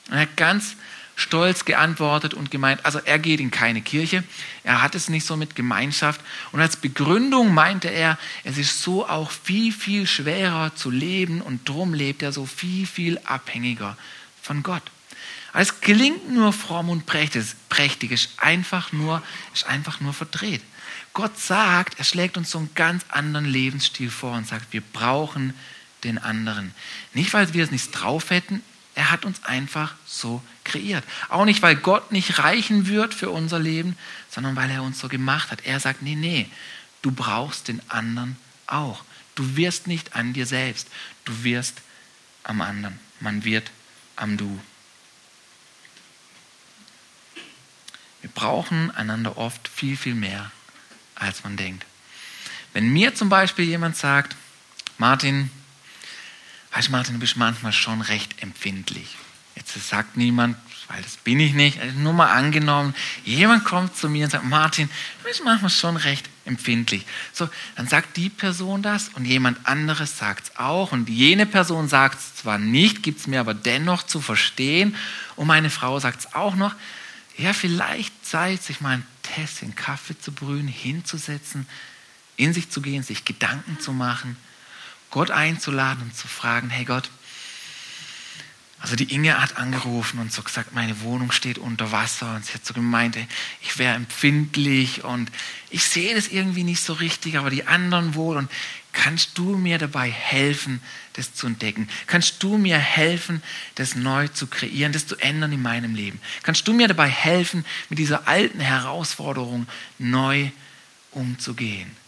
Und 0.09 0.15
er 0.15 0.23
hat 0.23 0.37
ganz 0.37 0.77
stolz 1.17 1.65
geantwortet 1.65 2.35
und 2.35 2.51
gemeint, 2.51 2.85
also 2.85 2.99
er 2.99 3.19
geht 3.19 3.41
in 3.41 3.51
keine 3.51 3.83
Kirche, 3.83 4.25
er 4.65 4.83
hat 4.83 4.95
es 4.95 5.09
nicht 5.09 5.27
so 5.27 5.37
mit 5.37 5.55
Gemeinschaft. 5.55 6.21
Und 6.53 6.61
als 6.61 6.77
Begründung 6.77 7.53
meinte 7.53 7.89
er, 7.89 8.19
es 8.45 8.59
ist 8.59 8.83
so 8.83 9.09
auch 9.09 9.31
viel, 9.31 9.73
viel 9.73 10.07
schwerer 10.07 10.75
zu 10.75 10.91
leben 10.91 11.41
und 11.41 11.69
drum 11.69 11.95
lebt 11.95 12.23
er 12.23 12.33
so 12.33 12.47
viel, 12.47 12.87
viel 12.87 13.19
abhängiger 13.25 13.97
von 14.41 14.63
Gott. 14.63 14.83
Es 15.55 15.81
klingt 15.81 16.31
nur 16.31 16.53
fromm 16.53 16.89
und 16.89 17.05
prächtig, 17.05 18.11
ist 18.11 18.31
einfach 18.39 18.93
nur, 18.93 19.23
ist 19.53 19.67
einfach 19.67 20.01
nur 20.01 20.15
verdreht. 20.15 20.63
Gott 21.13 21.39
sagt, 21.39 21.99
er 21.99 22.05
schlägt 22.05 22.39
uns 22.39 22.51
so 22.51 22.59
einen 22.59 22.75
ganz 22.75 23.05
anderen 23.11 23.45
Lebensstil 23.45 24.11
vor 24.11 24.33
und 24.33 24.47
sagt, 24.47 24.73
wir 24.73 24.81
brauchen 24.81 25.53
den 26.05 26.17
anderen. 26.17 26.75
Nicht, 27.13 27.35
weil 27.35 27.53
wir 27.53 27.65
es 27.65 27.71
nicht 27.71 27.91
drauf 27.91 28.31
hätten, 28.31 28.63
er 28.95 29.11
hat 29.11 29.25
uns 29.25 29.43
einfach 29.45 29.95
so 30.07 30.43
kreiert. 30.65 31.05
Auch 31.29 31.45
nicht, 31.45 31.63
weil 31.63 31.77
Gott 31.77 32.13
nicht 32.13 32.39
reichen 32.39 32.87
wird 32.87 33.15
für 33.15 33.31
unser 33.31 33.59
Leben, 33.59 33.97
sondern 34.31 34.55
weil 34.57 34.71
er 34.71 34.83
uns 34.83 34.99
so 34.99 35.09
gemacht 35.09 35.51
hat. 35.51 35.65
Er 35.65 35.81
sagt, 35.81 36.03
nee, 36.03 36.15
nee, 36.15 36.49
du 37.01 37.11
brauchst 37.11 37.69
den 37.69 37.81
anderen 37.89 38.37
auch. 38.67 39.05
Du 39.35 39.57
wirst 39.57 39.87
nicht 39.87 40.15
an 40.15 40.35
dir 40.35 40.47
selbst, 40.47 40.89
du 41.25 41.45
wirst 41.45 41.81
am 42.45 42.61
anderen. 42.61 42.99
Man 43.21 43.45
wird 43.45 43.71
am 44.17 44.37
Du. 44.37 44.61
Wir 48.21 48.31
brauchen 48.31 48.91
einander 48.91 49.39
oft 49.39 49.69
viel, 49.69 49.97
viel 49.97 50.15
mehr, 50.15 50.53
als 51.15 51.45
man 51.45 51.57
denkt. 51.57 51.87
Wenn 52.73 52.93
mir 52.93 53.15
zum 53.15 53.29
Beispiel 53.29 53.65
jemand 53.65 53.97
sagt, 53.97 54.37
Martin, 54.99 55.51
Weißt 56.73 56.89
du, 56.89 56.93
Martin, 56.93 57.15
du 57.15 57.21
bist 57.21 57.37
manchmal 57.37 57.73
schon 57.73 58.01
recht 58.01 58.43
empfindlich. 58.43 59.17
Jetzt 59.55 59.75
sagt 59.89 60.17
niemand, 60.17 60.57
weil 60.89 61.03
das 61.03 61.17
bin 61.19 61.41
ich 61.41 61.53
nicht, 61.53 61.81
also 61.81 61.99
nur 61.99 62.13
mal 62.13 62.33
angenommen, 62.33 62.95
jemand 63.25 63.65
kommt 63.65 63.97
zu 63.97 64.09
mir 64.09 64.25
und 64.25 64.31
sagt, 64.31 64.45
Martin, 64.45 64.89
du 65.19 65.29
bist 65.29 65.45
manchmal 65.45 65.71
schon 65.71 65.97
recht 65.97 66.29
empfindlich. 66.45 67.05
So, 67.33 67.49
dann 67.77 67.87
sagt 67.87 68.17
die 68.17 68.29
Person 68.29 68.83
das 68.83 69.11
und 69.11 69.25
jemand 69.25 69.67
anderes 69.67 70.19
sagt 70.19 70.45
es 70.49 70.57
auch 70.57 70.93
und 70.93 71.09
jene 71.09 71.47
Person 71.47 71.89
sagt 71.89 72.19
es 72.19 72.35
zwar 72.37 72.59
nicht, 72.59 73.03
gibt 73.03 73.21
es 73.21 73.27
mir 73.27 73.41
aber 73.41 73.55
dennoch 73.55 74.03
zu 74.03 74.21
verstehen 74.21 74.97
und 75.37 75.47
meine 75.47 75.71
Frau 75.71 75.99
sagt 76.01 76.21
es 76.21 76.35
auch 76.35 76.57
noch. 76.57 76.75
Ja, 77.39 77.53
vielleicht 77.53 78.27
Zeit, 78.27 78.63
sich 78.63 78.81
mal 78.81 78.97
ein 78.97 79.07
Tässchen 79.23 79.75
Kaffee 79.75 80.19
zu 80.19 80.33
brühen, 80.33 80.69
hinzusetzen, 80.69 81.67
in 82.37 82.53
sich 82.53 82.71
zu 82.71 82.83
gehen, 82.83 83.03
sich 83.03 83.25
Gedanken 83.25 83.81
zu 83.81 83.93
machen, 83.93 84.37
Gott 85.13 85.31
einzuladen 85.31 86.03
und 86.03 86.17
zu 86.17 86.27
fragen, 86.27 86.71
hey 86.71 86.85
Gott, 86.85 87.11
also 88.81 88.97
die 88.97 89.15
Inge 89.15 89.41
hat 89.41 89.59
angerufen 89.59 90.19
und 90.19 90.33
so 90.33 90.43
gesagt, 90.43 90.75
meine 90.75 91.03
Wohnung 91.03 91.31
steht 91.31 91.59
unter 91.59 91.93
Wasser 91.93 92.35
und 92.35 92.45
sie 92.45 92.55
hat 92.55 92.67
so 92.67 92.75
gemeint, 92.75 93.17
ich 93.61 93.79
wäre 93.79 93.95
empfindlich 93.95 95.05
und 95.05 95.31
ich 95.71 95.85
sehe 95.85 96.17
das 96.17 96.27
irgendwie 96.27 96.65
nicht 96.65 96.83
so 96.83 96.95
richtig, 96.95 97.39
aber 97.39 97.49
die 97.49 97.69
anderen 97.69 98.17
wohl 98.17 98.37
und 98.37 98.51
kannst 98.93 99.39
du 99.39 99.57
mir 99.57 99.79
dabei 99.79 100.11
helfen, 100.11 100.83
das 101.13 101.33
zu 101.33 101.47
entdecken? 101.47 101.89
Kannst 102.09 102.43
du 102.43 102.59
mir 102.59 102.79
helfen, 102.79 103.41
das 103.77 103.95
neu 103.95 104.27
zu 104.29 104.49
kreieren, 104.49 104.93
das 104.93 105.07
zu 105.07 105.17
ändern 105.17 105.53
in 105.53 105.63
meinem 105.63 105.95
Leben? 105.95 106.21
Kannst 106.43 106.67
du 106.67 106.73
mir 106.73 106.89
dabei 106.89 107.09
helfen, 107.09 107.65
mit 107.89 108.01
dieser 108.01 108.27
alten 108.27 108.61
Herausforderung 108.61 109.69
neu 109.99 110.51
umzugehen? 111.13 112.02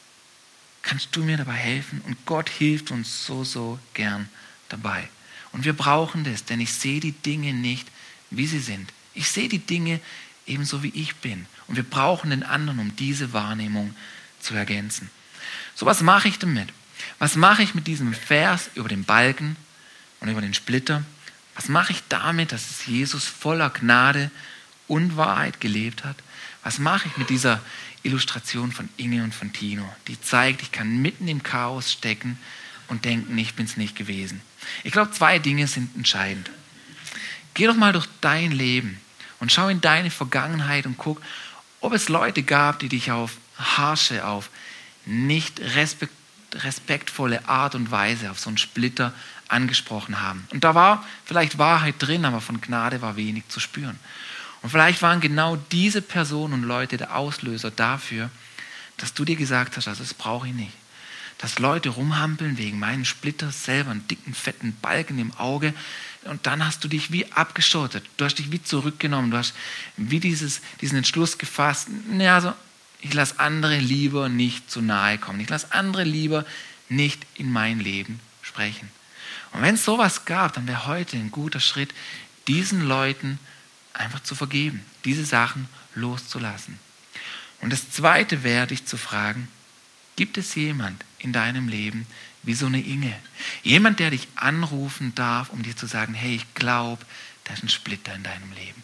Kannst 0.85 1.17
du 1.17 1.25
mir 1.25 1.39
dabei 1.39 1.55
helfen? 1.55 2.03
Und 2.03 2.27
Gott 2.27 2.51
hilft 2.51 2.91
uns 2.91 3.27
so, 3.27 3.43
so 3.43 3.79
gern 3.95 4.29
dabei. 4.69 5.09
Und 5.53 5.65
wir 5.65 5.73
brauchen 5.73 6.25
das, 6.25 6.45
denn 6.45 6.61
ich 6.61 6.73
sehe 6.73 7.01
die 7.01 7.13
Dinge 7.13 7.55
nicht, 7.55 7.89
wie 8.31 8.47
sie 8.47 8.59
sind. 8.59 8.93
Ich 9.15 9.31
sehe 9.31 9.49
die 9.49 9.61
Dinge 9.61 9.99
ebenso, 10.47 10.83
wie 10.83 10.93
ich 10.95 11.17
bin. 11.17 11.47
Und 11.69 11.77
wir 11.77 11.85
brauchen 11.85 12.31
den 12.31 12.43
anderen, 12.43 12.81
um 12.81 12.97
diese 12.97 13.33
Wahrnehmung 13.33 13.95
zu 14.41 14.55
ergänzen. 14.55 15.11
So, 15.75 15.87
was 15.87 16.03
mache 16.03 16.29
ich 16.29 16.39
damit? 16.39 16.69
Was 17.19 17.35
mache 17.35 17.63
ich 17.63 17.75
mit 17.75 17.87
diesem 17.87 18.13
Vers 18.13 18.69
über 18.75 18.89
den 18.89 19.05
Balken 19.05 19.57
und 20.21 20.29
über 20.29 20.43
den 20.43 20.53
Splitter? 20.53 21.03
Was 21.55 21.69
mache 21.69 21.93
ich 21.93 22.03
damit, 22.11 22.53
dass 22.53 22.71
es 22.71 22.87
Jesus 22.87 23.25
voller 23.25 23.71
Gnade 23.71 24.31
und 24.87 25.17
Wahrheit 25.17 25.61
gelebt 25.61 26.05
hat? 26.05 26.17
Was 26.65 26.79
mache 26.79 27.09
ich 27.09 27.17
mit 27.17 27.31
dieser 27.31 27.61
Illustration 28.03 28.73
von 28.73 28.89
Inge 28.97 29.23
und 29.23 29.35
von 29.35 29.53
Tino, 29.53 29.89
die 30.09 30.21
zeigt, 30.21 30.63
ich 30.63 30.73
kann 30.73 31.01
mitten 31.01 31.29
im 31.29 31.43
Chaos 31.43 31.93
stecken 31.93 32.39
und 32.89 33.05
denken, 33.05 33.37
ich 33.39 33.55
bin 33.55 33.67
es 33.67 33.77
nicht 33.77 33.97
gewesen. 33.97 34.41
Ich 34.83 34.93
glaube, 34.93 35.11
zwei 35.13 35.39
Dinge 35.39 35.67
sind 35.67 35.95
entscheidend. 35.95 36.51
Geh 37.55 37.67
doch 37.67 37.77
mal 37.77 37.93
durch 37.93 38.09
dein 38.21 38.51
Leben 38.51 39.01
und 39.41 39.53
schau 39.53 39.69
in 39.69 39.81
deine 39.81 40.11
Vergangenheit 40.11 40.87
und 40.87 40.99
guck, 40.99 41.23
ob 41.81 41.93
es 41.93 42.09
Leute 42.09 42.43
gab, 42.43 42.79
die 42.79 42.89
dich 42.89 43.11
auf 43.11 43.37
harsche, 43.57 44.27
auf 44.27 44.51
nicht 45.07 45.61
respektvolle 45.61 47.47
Art 47.47 47.75
und 47.75 47.91
Weise, 47.91 48.31
auf 48.31 48.41
so 48.41 48.49
einen 48.49 48.59
Splitter 48.59 49.13
angesprochen 49.49 50.21
haben. 50.21 50.49
Und 50.51 50.65
da 50.65 50.75
war 50.75 51.05
vielleicht 51.25 51.59
Wahrheit 51.59 51.97
drin, 51.99 52.25
aber 52.25 52.41
von 52.41 52.61
Gnade 52.61 53.03
war 53.03 53.17
wenig 53.17 53.49
zu 53.49 53.61
spüren. 53.61 53.99
Und 54.65 54.71
vielleicht 54.71 55.03
waren 55.03 55.21
genau 55.21 55.55
diese 55.71 56.03
Personen 56.03 56.55
und 56.55 56.63
Leute 56.65 56.97
der 56.97 57.15
Auslöser 57.15 57.71
dafür, 57.71 58.31
dass 58.97 59.15
du 59.15 59.25
dir 59.25 59.37
gesagt 59.37 59.77
hast, 59.77 59.87
also 59.87 60.03
das 60.03 60.15
brauche 60.15 60.49
ich 60.49 60.55
nicht 60.55 60.73
dass 61.39 61.59
Leute 61.59 61.91
rumhampeln 61.91 62.59
wegen 62.59 62.79
meinen 62.79 63.05
Splitters 63.05 63.65
selber, 63.65 63.91
einen 63.91 64.07
dicken, 64.09 64.35
fetten 64.35 64.75
Balken 64.81 65.19
im 65.19 65.33
Auge. 65.35 65.75
Und 66.25 66.47
dann 66.47 66.65
hast 66.65 66.85
du 66.85 66.89
dich 66.89 67.13
wie 67.13 67.31
abgeschottet. 67.33 68.05
Du 68.17 68.25
hast 68.25 68.37
dich 68.37 68.51
wie 68.51 68.63
zurückgenommen. 68.63 69.31
Du 69.31 69.37
hast 69.37 69.55
wie 69.97 70.21
dieses, 70.21 70.63
diesen 70.81 70.99
Entschluss 70.99 71.37
gefasst. 71.37 71.89
Ja, 72.19 72.37
also, 72.37 72.55
ich 73.01 73.13
lasse 73.13 73.39
andere 73.41 73.79
lieber 73.79 74.29
nicht 74.29 74.71
zu 74.71 74.81
nahe 74.81 75.19
kommen. 75.19 75.41
Ich 75.41 75.51
lasse 75.51 75.73
andere 75.73 76.05
lieber 76.05 76.47
nicht 76.89 77.21
in 77.35 77.53
mein 77.53 77.81
Leben 77.81 78.21
sprechen. 78.41 78.89
Und 79.53 79.61
wenn 79.61 79.75
es 79.75 79.85
sowas 79.85 80.25
gab, 80.25 80.55
dann 80.55 80.67
wäre 80.67 80.87
heute 80.87 81.17
ein 81.17 81.31
guter 81.31 81.61
Schritt, 81.61 81.93
diesen 82.49 82.87
Leuten 82.87 83.39
einfach 83.95 84.23
zu 84.23 84.35
vergeben, 84.35 84.85
diese 85.05 85.25
Sachen 85.25 85.69
loszulassen. 85.95 86.79
Und 87.61 87.73
das 87.73 87.91
Zweite 87.91 88.43
wäre, 88.43 88.67
dich 88.67 88.85
zu 88.85 88.97
fragen, 88.97 89.49
gibt 90.17 90.37
es 90.37 90.55
jemand 90.55 91.03
in 91.19 91.33
deinem 91.33 91.69
Leben 91.69 92.07
wie 92.43 92.55
so 92.55 92.67
eine 92.67 92.83
Inge. 92.83 93.17
Jemand, 93.63 94.01
der 94.01 94.11
dich 94.11 94.29
anrufen 94.37 95.15
darf, 95.15 95.49
um 95.51 95.63
dir 95.63 95.77
zu 95.77 95.87
sagen, 95.87 96.13
hey, 96.15 96.35
ich 96.37 96.55
glaube, 96.55 97.05
da 97.45 97.55
ist 97.55 97.63
ein 97.63 97.69
Splitter 97.69 98.15
in 98.15 98.23
deinem 98.23 98.53
Leben. 98.53 98.83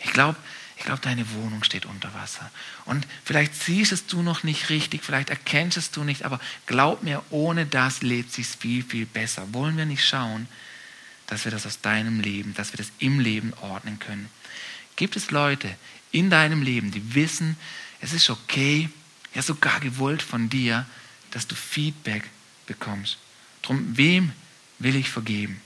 Ich 0.00 0.12
glaube, 0.12 0.36
ich 0.76 0.84
glaube, 0.84 1.00
deine 1.00 1.30
Wohnung 1.32 1.64
steht 1.64 1.86
unter 1.86 2.12
Wasser. 2.14 2.50
Und 2.84 3.06
vielleicht 3.24 3.54
siehst 3.54 3.92
es 3.92 4.06
du 4.06 4.22
noch 4.22 4.42
nicht 4.42 4.68
richtig, 4.68 5.02
vielleicht 5.02 5.30
erkennst 5.30 5.78
es 5.78 5.90
du 5.90 6.04
nicht, 6.04 6.24
aber 6.24 6.40
glaub 6.66 7.02
mir, 7.02 7.22
ohne 7.30 7.64
das 7.64 8.02
lebt 8.02 8.32
sich 8.32 8.46
viel, 8.48 8.82
viel 8.82 9.06
besser. 9.06 9.54
Wollen 9.54 9.76
wir 9.76 9.86
nicht 9.86 10.06
schauen, 10.06 10.48
dass 11.26 11.44
wir 11.44 11.52
das 11.52 11.66
aus 11.66 11.80
deinem 11.80 12.20
Leben, 12.20 12.54
dass 12.54 12.72
wir 12.72 12.78
das 12.78 12.92
im 12.98 13.20
Leben 13.20 13.52
ordnen 13.60 13.98
können? 13.98 14.28
Gibt 14.96 15.16
es 15.16 15.30
Leute 15.30 15.74
in 16.12 16.30
deinem 16.30 16.62
Leben, 16.62 16.90
die 16.90 17.14
wissen, 17.14 17.56
es 18.00 18.12
ist 18.12 18.30
okay, 18.30 18.88
ja 19.34 19.42
sogar 19.42 19.80
gewollt 19.80 20.22
von 20.22 20.48
dir, 20.48 20.86
dass 21.32 21.46
du 21.46 21.54
Feedback 21.54 22.30
bekommst. 22.66 23.18
Drum, 23.62 23.96
wem 23.96 24.32
will 24.78 24.94
ich 24.94 25.10
vergeben? 25.10 25.60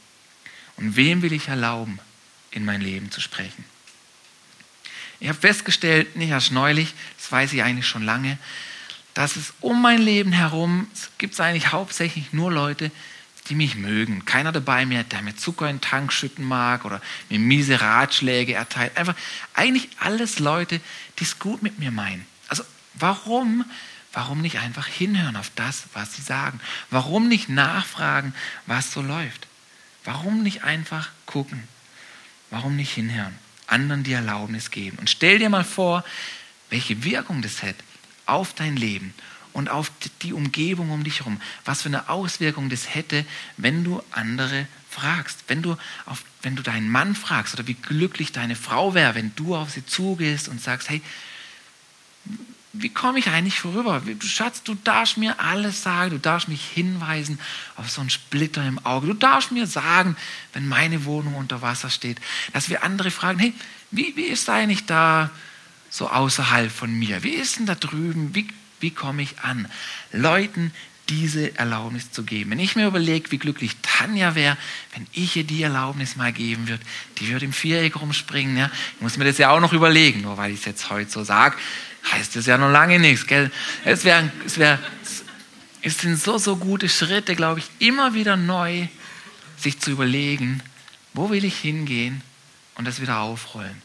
Und 0.77 0.97
wem 0.97 1.23
will 1.23 1.33
ich 1.33 1.49
erlauben, 1.49 1.99
in 2.51 2.65
mein 2.65 2.81
Leben 2.81 3.11
zu 3.11 3.21
sprechen? 3.21 3.65
Ich 5.21 5.29
habe 5.29 5.39
festgestellt, 5.39 6.17
nicht 6.17 6.31
erst 6.31 6.53
neulich, 6.53 6.95
das 7.19 7.31
weiß 7.31 7.53
ich 7.53 7.63
eigentlich 7.63 7.87
schon 7.87 8.05
lange, 8.05 8.39
dass 9.15 9.37
es 9.37 9.53
um 9.61 9.83
mein 9.83 10.01
Leben 10.01 10.33
herum 10.33 10.87
gibt 11.19 11.35
es 11.35 11.41
eigentlich 11.41 11.73
hauptsächlich 11.73 12.33
nur 12.33 12.53
Leute, 12.53 12.93
die 13.49 13.55
mich 13.55 13.75
mögen. 13.75 14.25
Keiner 14.25 14.53
dabei 14.53 14.87
mehr, 14.87 15.05
der 15.05 15.23
mir 15.23 15.37
Zucker 15.37 15.69
in 15.69 15.77
den 15.77 15.83
Tank 15.83 16.13
schütten 16.13 16.45
mag 16.45 16.85
oder 16.85 17.01
mir 17.29 17.39
miese 17.39 17.81
Ratschläge 17.81 18.55
erteilt. 18.55 18.97
Einfach 18.97 19.15
eigentlich 19.55 19.89
alles 19.99 20.39
Leute, 20.39 20.81
die 21.19 21.25
es 21.25 21.39
gut 21.39 21.63
mit 21.63 21.79
mir 21.79 21.91
meinen. 21.91 22.27
Also 22.49 22.65
warum 22.95 23.65
Warum 24.13 24.41
nicht 24.41 24.59
einfach 24.59 24.87
hinhören 24.87 25.37
auf 25.37 25.51
das, 25.55 25.85
was 25.93 26.15
sie 26.15 26.23
sagen? 26.23 26.61
Warum 26.91 27.29
nicht 27.29 27.49
nachfragen, 27.49 28.35
was 28.67 28.93
so 28.93 29.03
läuft? 29.03 29.47
Warum 30.05 30.43
nicht 30.43 30.65
einfach 30.65 31.11
gucken? 31.27 31.63
Warum 32.51 32.77
nicht 32.77 32.93
hinhören? 32.93 33.35
Anderen 33.67 34.05
die 34.05 34.15
Erlaubnis 34.15 34.71
geben. 34.71 34.99
Und 34.99 35.11
stell 35.11 35.39
dir 35.39 35.51
mal 35.51 35.65
vor, 35.65 36.05
welche 36.71 37.05
Wirkung 37.05 37.43
das 37.43 37.63
hat 37.63 37.77
auf 38.25 38.55
dein 38.55 38.77
Leben 38.77 39.13
und 39.59 39.69
auf 39.69 39.91
die 40.23 40.33
Umgebung 40.33 40.91
um 40.91 41.03
dich 41.03 41.19
herum. 41.19 41.41
Was 41.65 41.83
für 41.83 41.89
eine 41.89 42.09
Auswirkung 42.09 42.71
das 42.71 42.95
hätte, 42.95 43.27
wenn 43.57 43.83
du 43.83 44.01
andere 44.13 44.69
fragst. 44.89 45.45
Wenn 45.49 45.63
du, 45.63 45.77
auf, 46.07 46.23
wenn 46.43 46.55
du 46.55 46.63
deinen 46.63 46.89
Mann 46.89 47.17
fragst 47.17 47.55
oder 47.55 47.67
wie 47.67 47.75
glücklich 47.75 48.31
deine 48.31 48.55
Frau 48.55 48.95
wäre, 48.95 49.17
wenn 49.17 49.33
du 49.35 49.57
auf 49.57 49.71
sie 49.71 49.85
zugehst 49.85 50.49
und 50.49 50.61
sagst, 50.61 50.89
hey, 50.89 51.03
wie 52.73 52.89
komme 52.89 53.19
ich 53.19 53.29
eigentlich 53.31 53.59
vorüber? 53.59 54.01
Schatz, 54.21 54.63
du 54.63 54.77
darfst 54.77 55.17
mir 55.17 55.41
alles 55.41 55.83
sagen, 55.83 56.11
du 56.11 56.19
darfst 56.19 56.49
mich 56.49 56.65
hinweisen 56.65 57.41
auf 57.75 57.91
so 57.91 58.01
einen 58.01 58.11
Splitter 58.11 58.65
im 58.65 58.79
Auge. 58.87 59.09
Du 59.09 59.15
darfst 59.15 59.51
mir 59.51 59.67
sagen, 59.67 60.17
wenn 60.53 60.69
meine 60.69 61.05
Wohnung 61.05 61.35
unter 61.35 61.63
Wasser 61.63 61.91
steht, 61.91 62.21
dass 62.53 62.69
wir 62.69 62.85
andere 62.85 63.11
fragen, 63.11 63.41
hey, 63.41 63.53
wie, 63.91 64.15
wie 64.15 64.27
ist 64.27 64.49
eigentlich 64.49 64.87
da 64.87 65.31
so 65.91 66.09
außerhalb 66.09 66.71
von 66.71 66.93
mir? 66.93 67.25
Wie 67.25 67.35
ist 67.35 67.59
denn 67.59 67.67
da 67.67 67.75
drüben? 67.75 68.35
Wie, 68.37 68.47
wie 68.81 68.91
komme 68.91 69.23
ich 69.23 69.41
an? 69.41 69.69
Leuten 70.13 70.73
diese 71.09 71.57
Erlaubnis 71.57 72.13
zu 72.13 72.23
geben. 72.23 72.51
Wenn 72.51 72.59
ich 72.59 72.77
mir 72.77 72.87
überlege, 72.87 73.31
wie 73.31 73.39
glücklich 73.39 73.77
Tanja 73.81 74.35
wäre, 74.35 74.59
wenn 74.95 75.07
ich 75.13 75.37
ihr 75.37 75.45
die 75.45 75.63
Erlaubnis 75.63 76.17
mal 76.17 76.33
geben 76.33 76.69
würde, 76.69 76.85
die 77.19 77.29
würde 77.29 77.47
im 77.47 77.55
Viereck 77.55 77.99
rumspringen. 77.99 78.59
Ja? 78.59 78.71
Ich 78.97 79.01
muss 79.01 79.17
mir 79.17 79.25
das 79.25 79.39
ja 79.39 79.51
auch 79.51 79.61
noch 79.61 79.73
überlegen, 79.73 80.21
nur 80.21 80.37
weil 80.37 80.53
ich 80.53 80.61
es 80.61 80.67
jetzt 80.67 80.91
heute 80.91 81.11
so 81.11 81.25
sage 81.25 81.57
heißt 82.13 82.37
das 82.37 82.47
ja 82.47 82.59
noch 82.59 82.71
lange 82.71 82.99
nichts. 82.99 83.27
Gell? 83.27 83.51
Es, 83.85 84.05
wär, 84.05 84.31
es, 84.45 84.59
wär, 84.59 84.79
es 85.83 85.99
sind 85.99 86.19
so, 86.19 86.39
so 86.39 86.57
gute 86.57 86.89
Schritte, 86.89 87.35
glaube 87.35 87.61
ich, 87.61 87.71
immer 87.79 88.15
wieder 88.15 88.37
neu 88.37 88.89
sich 89.57 89.81
zu 89.81 89.91
überlegen, 89.91 90.63
wo 91.15 91.31
will 91.31 91.45
ich 91.45 91.59
hingehen 91.59 92.23
und 92.77 92.87
das 92.87 93.01
wieder 93.01 93.19
aufrollen 93.19 93.83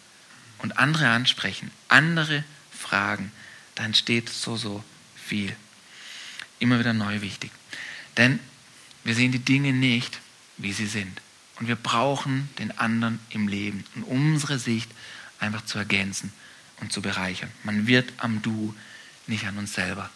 und 0.59 0.77
andere 0.77 1.09
ansprechen, 1.09 1.71
andere 1.87 2.43
fragen. 2.71 3.31
Da 3.75 3.83
entsteht 3.83 4.29
so, 4.29 4.55
so 4.55 4.83
viel. 5.15 5.55
Immer 6.59 6.79
wieder 6.79 6.93
neu 6.93 7.21
wichtig. 7.21 7.51
Denn 8.17 8.39
wir 9.03 9.15
sehen 9.15 9.31
die 9.31 9.39
Dinge 9.39 9.73
nicht, 9.73 10.19
wie 10.57 10.73
sie 10.73 10.87
sind. 10.87 11.21
Und 11.59 11.67
wir 11.67 11.75
brauchen 11.75 12.49
den 12.59 12.77
anderen 12.77 13.19
im 13.29 13.47
Leben 13.47 13.83
und 13.95 14.03
unsere 14.03 14.59
Sicht 14.59 14.89
einfach 15.39 15.65
zu 15.65 15.77
ergänzen 15.77 16.31
und 16.79 16.91
zu 16.91 17.01
bereichern. 17.01 17.51
Man 17.63 17.87
wird 17.87 18.11
am 18.17 18.41
Du, 18.41 18.73
nicht 19.27 19.45
an 19.45 19.57
uns 19.57 19.73
selber. 19.73 20.09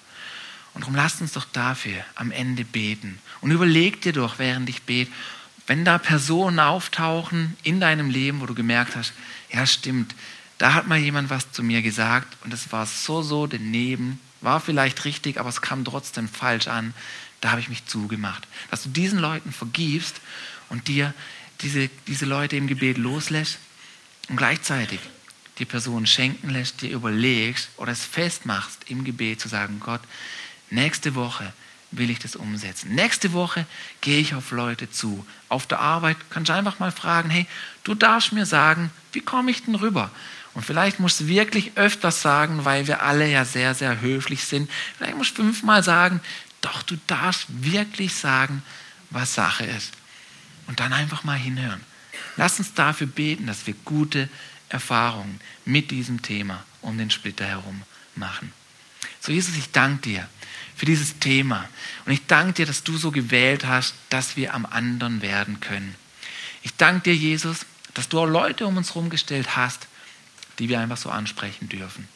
Und 0.74 0.82
darum 0.82 0.96
lasst 0.96 1.22
uns 1.22 1.34
doch 1.34 1.46
dafür 1.46 2.04
am 2.15 2.32
Ende 2.32 2.63
beten. 2.63 3.20
Und 3.41 3.52
überleg 3.52 4.02
dir 4.02 4.13
doch, 4.13 4.39
während 4.39 4.70
ich 4.70 4.84
bete, 4.84 5.12
Wenn 5.70 5.84
da 5.84 5.98
Personen 5.98 6.62
auftauchen 6.62 7.58
in 7.62 7.82
deinem 7.82 8.10
Leben, 8.10 8.39
wo 8.39 8.46
du 8.46 8.56
gemerkt 8.56 8.96
hast, 8.96 9.12
ja 9.52 9.65
stimmt, 9.65 10.15
da 10.58 10.74
hat 10.74 10.88
mal 10.88 10.98
jemand 10.98 11.30
was 11.30 11.52
zu 11.52 11.63
mir 11.63 11.82
gesagt 11.82 12.38
und 12.43 12.54
es 12.54 12.72
war 12.72 12.86
so, 12.86 13.22
so 13.22 13.48
daneben, 13.48 14.20
war 14.41 14.60
vielleicht 14.60 15.06
richtig, 15.06 15.39
aber 15.39 15.50
es 15.50 15.62
kam 15.62 15.84
trotzdem 15.86 16.28
falsch 16.28 16.67
an, 16.67 16.93
da 17.41 17.52
habe 17.52 17.62
ich 17.62 17.70
mich 17.70 17.86
zugemacht. 17.86 18.48
Dass 18.72 18.84
du 18.84 18.89
diesen 18.89 19.20
Leuten 19.20 19.52
vergibst 19.52 20.22
und 20.70 20.88
dir 20.88 21.13
diese, 21.62 21.89
diese 22.08 22.26
Leute 22.26 22.56
im 22.56 22.67
Gebet 22.67 22.98
loslässt 22.98 23.60
und 24.30 24.38
gleichzeitig 24.38 25.00
die 25.60 25.65
Person 25.65 26.06
schenken 26.06 26.50
lässt, 26.50 26.82
dir 26.82 26.91
überlegst 26.91 27.70
oder 27.78 27.91
es 27.91 28.04
festmachst 28.04 28.89
im 28.89 29.04
Gebet 29.04 29.41
zu 29.41 29.48
sagen, 29.48 29.80
Gott, 29.80 30.02
nächste 30.70 31.15
Woche 31.15 31.52
will 31.91 32.10
ich 32.10 32.20
das 32.20 32.36
umsetzen. 32.36 32.93
Nächste 32.93 33.34
Woche 33.34 33.65
gehe 34.02 34.20
ich 34.20 34.36
auf 34.36 34.52
Leute 34.52 34.91
zu. 34.91 35.26
Auf 35.50 35.65
der 35.67 35.80
Arbeit 35.80 36.17
kannst 36.30 36.50
du 36.50 36.54
einfach 36.54 36.80
mal 36.80 36.91
fragen, 36.91 37.30
hey, 37.30 37.48
du 37.84 37.96
darfst 37.96 38.34
mir 38.34 38.46
sagen, 38.46 38.91
wie 39.13 39.22
komme 39.22 39.52
ich 39.52 39.63
denn 39.63 39.76
rüber? 39.76 40.12
Und 40.58 40.63
vielleicht 40.63 41.00
musst 41.00 41.20
du 41.20 41.28
wirklich 41.28 41.74
öfters 41.76 42.24
sagen, 42.24 42.65
weil 42.65 42.88
wir 42.88 43.04
alle 43.04 43.30
ja 43.30 43.46
sehr, 43.46 43.76
sehr 43.76 44.02
höflich 44.02 44.43
sind. 44.43 44.67
Vielleicht 44.98 45.15
musst 45.15 45.38
du 45.38 45.43
fünfmal 45.43 45.84
sagen, 45.84 46.20
doch, 46.62 46.82
du 46.82 46.98
darfst 47.06 47.46
wirklich 47.48 48.15
sagen, 48.15 48.63
was 49.12 49.36
Sache 49.36 49.65
ist. 49.65 49.93
Und 50.65 50.80
dann 50.80 50.93
einfach 50.93 51.24
mal 51.24 51.38
hinhören. 51.38 51.80
Lass 52.38 52.58
uns 52.58 52.74
dafür 52.74 53.06
beten, 53.06 53.46
dass 53.46 53.67
wir 53.67 53.76
gute 53.86 54.30
Erfahrungen 54.67 55.39
mit 55.63 55.91
diesem 55.91 56.24
Thema 56.24 56.63
um 56.82 56.98
den 56.98 57.12
Splitter 57.12 57.46
herum 57.46 57.84
machen. 58.15 58.52
So, 59.20 59.32
Jesus, 59.32 59.56
ich 59.58 59.70
danke 59.70 60.10
dir 60.10 60.28
für 60.76 60.88
dieses 60.88 61.20
Thema. 61.20 61.70
Und 62.08 62.13
ich 62.13 62.26
danke 62.26 62.54
dir, 62.54 62.65
dass 62.65 62.82
du 62.82 62.98
so 62.98 63.12
gewählt 63.12 63.67
hast, 63.67 63.93
dass 64.10 64.38
wir 64.38 64.56
am 64.56 64.65
anderen 64.65 65.22
werden 65.22 65.60
können. 65.60 65.93
Ich 66.63 66.74
danke 66.78 67.12
dir, 67.12 67.15
Jesus, 67.15 67.67
dass 67.93 68.10
du 68.10 68.20
auch 68.20 68.26
Leute 68.26 68.65
um 68.65 68.78
uns 68.78 68.96
herum 68.96 69.12
gestellt 69.12 69.56
hast, 69.56 69.88
die 70.60 70.70
wir 70.70 70.80
einfach 70.80 70.98
so 70.98 71.10
ansprechen 71.10 71.70
dürfen. 71.70 72.08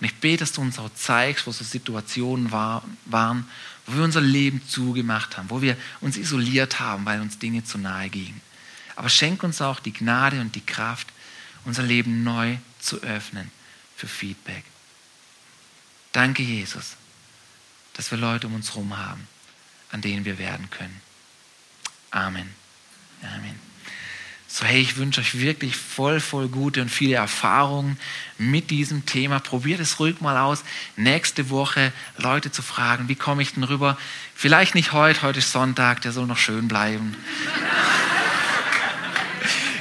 Und 0.00 0.06
ich 0.06 0.14
bete, 0.16 0.38
dass 0.38 0.52
du 0.52 0.62
uns 0.62 0.78
auch 0.78 0.92
zeigst, 0.94 1.46
wo 1.46 1.52
so 1.52 1.62
Situationen 1.62 2.50
war, 2.52 2.82
waren, 3.04 3.48
wo 3.86 3.96
wir 3.96 4.04
unser 4.04 4.22
Leben 4.22 4.66
zugemacht 4.66 5.36
haben, 5.36 5.50
wo 5.50 5.60
wir 5.60 5.76
uns 6.00 6.16
isoliert 6.16 6.80
haben, 6.80 7.04
weil 7.04 7.20
uns 7.20 7.38
Dinge 7.38 7.64
zu 7.64 7.76
nahe 7.76 8.08
gingen. 8.08 8.40
Aber 8.96 9.10
schenk 9.10 9.42
uns 9.42 9.60
auch 9.60 9.78
die 9.78 9.92
Gnade 9.92 10.40
und 10.40 10.54
die 10.54 10.64
Kraft, 10.64 11.08
unser 11.64 11.82
Leben 11.82 12.24
neu 12.24 12.56
zu 12.78 13.02
öffnen 13.02 13.50
für 13.96 14.08
Feedback. 14.08 14.64
Danke, 16.12 16.42
Jesus, 16.42 16.96
dass 17.94 18.10
wir 18.10 18.18
Leute 18.18 18.46
um 18.46 18.54
uns 18.54 18.70
herum 18.70 18.96
haben, 18.96 19.28
an 19.90 20.00
denen 20.00 20.24
wir 20.24 20.38
werden 20.38 20.70
können. 20.70 21.00
Amen. 22.10 22.48
Amen. 23.22 23.69
So, 24.52 24.64
hey, 24.64 24.80
ich 24.80 24.96
wünsche 24.96 25.20
euch 25.20 25.38
wirklich 25.38 25.76
voll, 25.76 26.18
voll 26.18 26.48
gute 26.48 26.82
und 26.82 26.88
viele 26.88 27.14
Erfahrungen 27.14 27.96
mit 28.36 28.70
diesem 28.70 29.06
Thema. 29.06 29.38
Probiert 29.38 29.78
es 29.78 30.00
ruhig 30.00 30.20
mal 30.20 30.36
aus, 30.36 30.64
nächste 30.96 31.50
Woche 31.50 31.92
Leute 32.16 32.50
zu 32.50 32.60
fragen, 32.60 33.08
wie 33.08 33.14
komme 33.14 33.42
ich 33.42 33.54
denn 33.54 33.62
rüber? 33.62 33.96
Vielleicht 34.34 34.74
nicht 34.74 34.92
heute, 34.92 35.22
heute 35.22 35.38
ist 35.38 35.52
Sonntag, 35.52 36.00
der 36.00 36.10
soll 36.10 36.26
noch 36.26 36.36
schön 36.36 36.66
bleiben. 36.66 37.14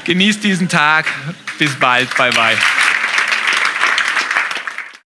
Genießt 0.03 0.43
diesen 0.43 0.69
Tag. 0.69 1.07
Bis 1.57 1.73
bald. 1.75 2.15
Bye, 2.15 2.31
bye. 2.31 2.57